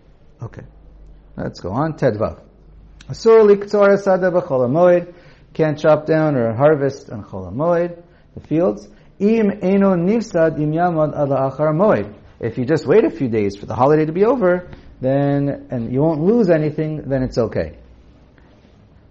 Okay. 0.42 0.62
Let's 1.36 1.60
go 1.60 1.70
on. 1.70 1.94
Tedvav. 1.94 2.42
Asur 3.08 3.46
liktor 3.48 3.96
asada 3.96 4.30
b'chol 4.30 4.68
HaMoed, 4.68 5.14
can't 5.54 5.78
chop 5.78 6.06
down 6.06 6.36
or 6.36 6.54
harvest 6.54 7.10
on 7.10 7.24
Chol 7.24 7.52
HaMoed, 7.52 8.02
the 8.34 8.40
fields. 8.46 8.88
Im 9.18 9.50
eno 9.62 9.94
moed. 9.94 12.14
If 12.40 12.58
you 12.58 12.64
just 12.64 12.86
wait 12.86 13.04
a 13.04 13.10
few 13.10 13.28
days 13.28 13.56
for 13.56 13.66
the 13.66 13.74
holiday 13.74 14.06
to 14.06 14.12
be 14.12 14.24
over, 14.24 14.70
then, 15.00 15.66
and 15.70 15.92
you 15.92 16.00
won't 16.00 16.22
lose 16.22 16.48
anything, 16.48 17.08
then 17.08 17.22
it's 17.22 17.38
okay. 17.38 17.78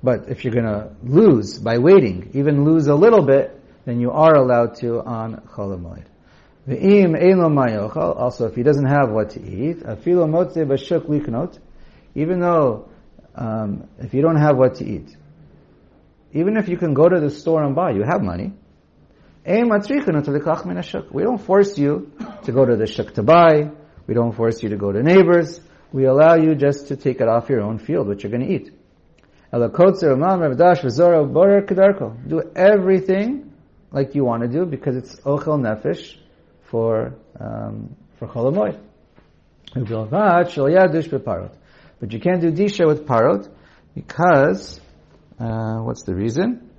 But 0.03 0.29
if 0.29 0.43
you're 0.43 0.53
gonna 0.53 0.95
lose 1.03 1.59
by 1.59 1.77
waiting, 1.77 2.31
even 2.33 2.65
lose 2.65 2.87
a 2.87 2.95
little 2.95 3.25
bit, 3.25 3.57
then 3.85 3.99
you 3.99 4.11
are 4.11 4.35
allowed 4.35 4.75
to 4.77 5.01
on 5.01 5.41
Chol 5.53 5.77
HaMoed. 5.77 6.05
Eno 6.67 7.49
mayochal, 7.49 8.19
also 8.19 8.47
if 8.47 8.55
he 8.55 8.63
doesn't 8.63 8.85
have 8.85 9.11
what 9.11 9.31
to 9.31 9.41
eat, 9.41 9.79
afilo 9.79 10.27
motze 10.27 10.65
b'shuk 10.65 11.07
liknot, 11.07 11.59
even 12.15 12.39
though, 12.39 12.89
um, 13.35 13.87
if 13.99 14.13
you 14.13 14.21
don't 14.21 14.37
have 14.37 14.57
what 14.57 14.75
to 14.75 14.85
eat, 14.85 15.15
even 16.33 16.57
if 16.57 16.67
you 16.69 16.77
can 16.77 16.93
go 16.93 17.09
to 17.09 17.19
the 17.19 17.29
store 17.29 17.63
and 17.63 17.75
buy, 17.75 17.91
you 17.91 18.03
have 18.03 18.21
money. 18.21 18.53
We 19.45 19.53
don't 21.23 21.41
force 21.41 21.77
you 21.77 22.11
to 22.43 22.51
go 22.51 22.65
to 22.65 22.75
the 22.75 22.87
shuk 22.87 23.13
to 23.15 23.23
buy. 23.23 23.71
We 24.07 24.13
don't 24.13 24.33
force 24.33 24.61
you 24.63 24.69
to 24.69 24.77
go 24.77 24.91
to 24.91 25.01
neighbors. 25.01 25.59
We 25.91 26.05
allow 26.05 26.35
you 26.35 26.55
just 26.55 26.87
to 26.89 26.95
take 26.95 27.19
it 27.21 27.27
off 27.27 27.49
your 27.49 27.61
own 27.61 27.79
field, 27.79 28.07
what 28.07 28.23
you're 28.23 28.31
going 28.31 28.47
to 28.47 28.53
eat. 28.53 28.71
Do 32.29 32.41
everything 32.55 33.51
like 33.91 34.15
you 34.15 34.23
want 34.23 34.43
to 34.43 34.47
do 34.47 34.65
because 34.65 34.95
it's 34.95 35.19
ochel 35.21 35.59
nefesh 35.59 36.15
for 36.69 37.15
um, 37.39 37.95
for 38.17 38.27
chol 38.27 38.53
hamoed. 38.53 38.79
But 41.99 42.13
you 42.13 42.19
can't 42.19 42.41
do 42.41 42.51
disha 42.51 42.87
with 42.87 43.05
parot 43.05 43.49
because 43.93 44.79
uh, 45.41 45.81
what's 45.81 46.03
the 46.03 46.13
reason? 46.13 46.69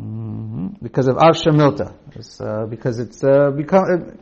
Mm-hmm. 0.00 0.68
Because 0.82 1.06
of 1.06 1.16
avsha 1.16 1.52
milta. 1.52 1.94
It's, 2.16 2.40
uh, 2.40 2.66
because 2.66 2.98
it's 2.98 3.22
uh, 3.22 3.50
become 3.50 4.18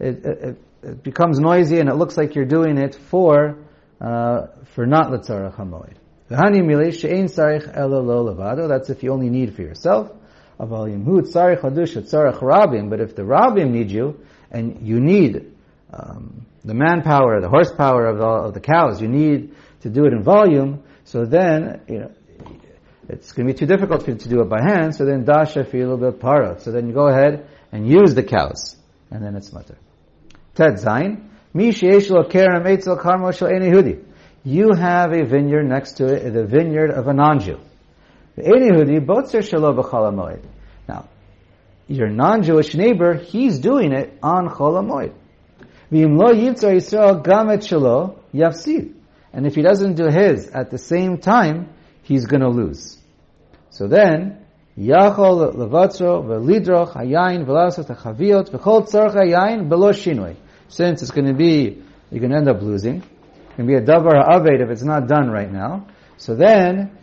it, 0.00 0.24
it, 0.24 0.58
it, 0.82 1.02
becomes 1.02 1.38
noisy 1.40 1.80
and 1.80 1.88
it 1.88 1.96
looks 1.96 2.16
like 2.16 2.34
you're 2.34 2.46
doing 2.46 2.78
it 2.78 2.94
for 2.94 3.58
uh, 4.00 4.46
for 4.74 4.86
not 4.86 5.10
letzarach 5.10 5.56
hamoed. 5.56 5.94
V'hani 6.30 6.62
milei 6.62 6.98
she'ein 6.98 7.26
sarich 7.26 7.70
ela 7.76 7.98
lo 7.98 8.24
levado. 8.24 8.68
That's 8.68 8.88
if 8.88 9.02
you 9.02 9.12
only 9.12 9.28
need 9.28 9.54
for 9.54 9.62
yourself. 9.62 10.10
Aval 10.58 10.88
yimhu 10.88 11.22
tzarich 11.22 11.60
hadush 11.60 11.96
tzarich 11.96 12.38
rabim. 12.38 12.88
But 12.88 13.00
if 13.00 13.14
the 13.14 13.22
rabim 13.22 13.72
need 13.72 13.90
you 13.90 14.24
and 14.50 14.86
you 14.86 15.00
need 15.00 15.52
um, 15.92 16.46
the 16.64 16.74
manpower, 16.74 17.40
the 17.40 17.48
horsepower 17.48 18.06
of 18.06 18.20
of 18.20 18.54
the 18.54 18.60
cows, 18.60 19.02
you 19.02 19.08
need 19.08 19.54
to 19.80 19.90
do 19.90 20.06
it 20.06 20.12
in 20.12 20.22
volume. 20.22 20.84
So 21.04 21.24
then, 21.24 21.80
you 21.88 21.98
know, 22.00 22.12
it's 23.08 23.32
going 23.32 23.46
to 23.46 23.54
be 23.54 23.58
too 23.58 23.66
difficult 23.66 24.04
for 24.04 24.10
you 24.10 24.16
to 24.16 24.28
do 24.28 24.40
it 24.42 24.48
by 24.48 24.60
hand, 24.62 24.94
so 24.94 25.04
then 25.04 25.24
dasha 25.24 25.64
feel 25.64 25.96
bit 25.96 26.20
parot. 26.20 26.60
So 26.60 26.70
then 26.70 26.86
you 26.86 26.92
go 26.92 27.08
ahead 27.08 27.48
and 27.72 27.88
use 27.88 28.14
the 28.14 28.22
cows, 28.22 28.76
and 29.10 29.24
then 29.24 29.34
it's 29.34 29.52
mutter. 29.52 29.78
Ted 30.54 30.74
zayin. 30.74 31.24
Mi 31.54 31.70
sheyesh 31.70 32.10
kerem 32.30 32.66
etzel 32.66 32.98
karmo 32.98 33.34
shel 33.36 33.48
hudi. 33.48 34.04
You 34.44 34.74
have 34.74 35.12
a 35.12 35.24
vineyard 35.24 35.64
next 35.64 35.92
to 35.94 36.06
it, 36.06 36.30
the 36.30 36.44
vineyard 36.44 36.90
of 36.90 37.08
a 37.08 37.14
non-Jew. 37.14 37.58
The 38.36 38.42
hudi 38.42 39.00
botzer 39.04 39.40
shelo 39.40 39.74
b'chol 39.74 40.42
Now, 40.86 41.08
your 41.86 42.08
non-Jewish 42.08 42.74
neighbor, 42.74 43.14
he's 43.14 43.58
doing 43.58 43.92
it 43.92 44.18
on 44.22 44.48
chol 44.50 44.82
hamoed. 44.82 45.14
V'im 45.90 46.18
lo 46.18 46.32
yivtzar 46.34 46.74
Yisrael 46.74 47.24
gamet 47.24 47.66
shelo 47.66 48.18
yafsid. 48.34 48.94
And 49.32 49.46
if 49.46 49.54
he 49.54 49.62
doesn't 49.62 49.94
do 49.94 50.08
his 50.08 50.48
at 50.48 50.70
the 50.70 50.78
same 50.78 51.18
time, 51.18 51.70
he's 52.02 52.26
going 52.26 52.42
to 52.42 52.48
lose. 52.48 52.97
So 53.78 53.86
then, 53.86 54.44
Yachol 54.76 55.54
levatro 55.54 56.24
velidroch 56.24 56.94
hayayin 56.94 57.46
velasot 57.46 57.86
hachaviot 57.86 58.50
v'chol 58.50 58.88
tzarch 58.90 59.14
hayayin 59.14 59.68
below 59.68 59.92
shinoi. 59.92 60.34
Since 60.66 61.02
it's 61.02 61.12
going 61.12 61.28
to 61.28 61.32
be, 61.32 61.80
you're 62.10 62.18
going 62.18 62.32
to 62.32 62.38
end 62.38 62.48
up 62.48 62.60
losing. 62.60 62.96
It's 62.96 63.56
going 63.56 63.68
to 63.68 63.72
be 63.72 63.74
a 63.76 63.80
davar 63.80 64.16
ha'aved 64.20 64.60
if 64.60 64.70
it's 64.70 64.82
not 64.82 65.06
done 65.06 65.30
right 65.30 65.52
now. 65.52 65.86
So 66.16 66.34
then, 66.34 66.98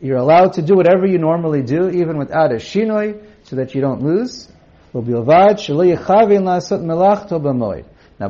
you're 0.00 0.16
allowed 0.16 0.54
to 0.54 0.62
do 0.62 0.74
whatever 0.74 1.04
you 1.04 1.18
normally 1.18 1.60
do, 1.62 1.90
even 1.90 2.16
without 2.16 2.50
a 2.50 2.56
shinoi, 2.56 3.22
so 3.42 3.56
that 3.56 3.74
you 3.74 3.82
don't 3.82 4.00
lose. 4.02 4.50
Now, 4.94 5.02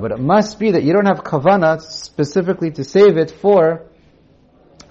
but 0.01 0.11
it 0.11 0.19
must 0.19 0.59
be 0.59 0.73
that 0.73 0.83
you 0.83 0.93
don't 0.93 1.07
have 1.07 1.23
kavana 1.23 1.81
specifically 1.81 2.73
to 2.73 2.83
save 2.83 3.17
it 3.17 3.31
for 3.31 3.87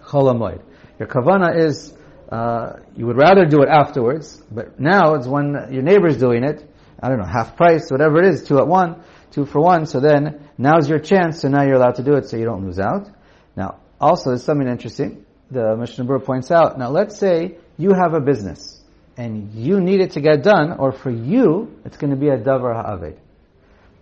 chol 0.06 0.34
hamoed. 0.34 0.62
Your 0.98 1.10
kavana 1.10 1.58
is 1.58 1.95
uh, 2.30 2.78
you 2.96 3.06
would 3.06 3.18
rather 3.18 3.46
do 3.46 3.62
it 3.62 3.70
afterwards, 3.70 4.42
but 4.52 4.80
now 4.80 5.14
it's 5.16 5.28
when 5.28 5.68
your 5.72 5.84
neighbor's 5.84 6.18
doing 6.18 6.44
it, 6.44 6.68
I 7.02 7.10
don't 7.10 7.20
know, 7.20 7.26
half 7.26 7.56
price, 7.56 7.92
whatever 7.92 8.20
it 8.20 8.34
is, 8.34 8.44
two 8.44 8.58
at 8.58 8.68
one, 8.68 9.04
two 9.32 9.46
for 9.46 9.62
one, 9.62 9.86
so 9.86 10.00
then 10.00 10.50
now's 10.58 10.90
your 10.90 11.00
chance, 11.00 11.42
so 11.42 11.50
now 11.50 11.64
you're 11.64 11.76
allowed 11.76 11.96
to 11.96 12.04
do 12.04 12.14
it 12.16 12.28
so 12.28 12.38
you 12.38 12.46
don't 12.46 12.66
lose 12.66 12.80
out. 12.80 13.10
Now, 13.56 13.80
also, 14.00 14.32
there's 14.32 14.44
something 14.44 14.68
interesting. 14.68 15.26
The 15.52 15.76
Mishnah 15.78 16.06
Berurah 16.06 16.26
points 16.26 16.52
out, 16.52 16.80
now 16.80 16.90
let's 16.90 17.18
say 17.18 17.58
you 17.78 17.94
have 17.94 18.14
a 18.14 18.20
business, 18.20 18.82
and 19.18 19.54
you 19.54 19.80
need 19.80 20.02
it 20.02 20.12
to 20.12 20.22
get 20.22 20.44
done, 20.44 20.74
or 20.80 20.92
for 20.92 21.12
you, 21.12 21.80
it's 21.86 21.98
going 21.98 22.12
to 22.12 22.18
be 22.18 22.30
a 22.30 22.38
davar 22.38 22.76
ha'aved. 22.76 23.20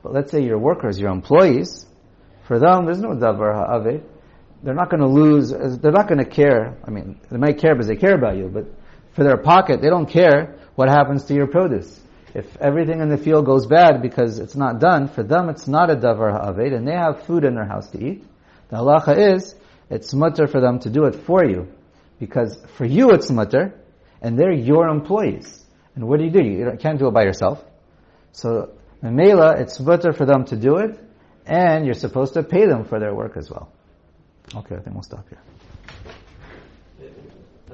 But 0.02 0.14
let's 0.14 0.32
say 0.32 0.44
your 0.44 0.58
workers, 0.58 1.00
your 1.00 1.12
employees, 1.12 1.86
for 2.48 2.60
them, 2.60 2.86
there's 2.86 3.00
no 3.00 3.10
davar 3.10 3.54
ha'aved 3.54 4.04
they're 4.64 4.74
not 4.74 4.90
going 4.90 5.02
to 5.02 5.08
lose, 5.08 5.52
they're 5.52 5.92
not 5.92 6.08
going 6.08 6.24
to 6.24 6.30
care. 6.30 6.78
I 6.86 6.90
mean, 6.90 7.20
they 7.30 7.38
might 7.38 7.60
care 7.60 7.76
because 7.76 7.88
they 7.88 7.98
care 7.98 8.16
about 8.16 8.38
you, 8.38 8.48
but 8.48 8.66
for 9.14 9.24
their 9.24 9.38
pocket, 9.38 9.82
they 9.82 9.90
don't 9.90 10.10
care 10.10 10.58
what 10.76 10.90
happens 10.90 11.26
to 11.26 11.34
your 11.34 11.48
produce. 11.48 12.00
If 12.34 12.46
everything 12.58 13.02
in 13.02 13.10
the 13.10 13.18
field 13.18 13.46
goes 13.46 13.68
bad 13.68 14.02
because 14.02 14.40
it's 14.40 14.56
not 14.56 14.80
done, 14.80 15.08
for 15.10 15.22
them 15.22 15.50
it's 15.50 15.68
not 15.68 15.92
a 15.92 15.96
davar 15.96 16.32
ha'aved, 16.32 16.74
and 16.74 16.88
they 16.88 16.94
have 16.94 17.26
food 17.26 17.44
in 17.44 17.54
their 17.54 17.68
house 17.68 17.90
to 17.92 18.04
eat. 18.04 18.24
The 18.70 18.78
halacha 18.78 19.36
is, 19.36 19.54
it's 19.90 20.14
mutter 20.14 20.48
for 20.48 20.60
them 20.60 20.80
to 20.80 20.90
do 20.90 21.06
it 21.06 21.16
for 21.28 21.46
you. 21.46 21.68
Because 22.20 22.58
for 22.78 22.86
you 22.86 23.12
it's 23.12 23.30
mutter, 23.30 23.80
and 24.22 24.40
they're 24.40 24.54
your 24.54 24.88
employees. 24.88 25.64
And 25.96 26.08
what 26.08 26.18
do 26.18 26.26
you 26.26 26.32
do? 26.32 26.42
You 26.42 26.72
can't 26.80 26.98
do 26.98 27.08
it 27.08 27.14
by 27.14 27.24
yourself. 27.24 27.64
So, 28.32 28.72
in 29.04 29.16
Mela, 29.16 29.58
it's 29.60 29.80
mutter 29.80 30.14
for 30.14 30.26
them 30.26 30.46
to 30.46 30.56
do 30.56 30.78
it, 30.78 31.00
and 31.46 31.86
you're 31.86 31.94
supposed 31.94 32.34
to 32.34 32.42
pay 32.42 32.66
them 32.66 32.86
for 32.86 33.00
their 33.00 33.14
work 33.14 33.38
as 33.38 33.52
well. 33.52 33.70
Okay, 34.56 34.76
I 34.76 34.80
think 34.80 34.94
we'll 34.96 35.04
stop 35.04 35.28
here. 35.30 36.13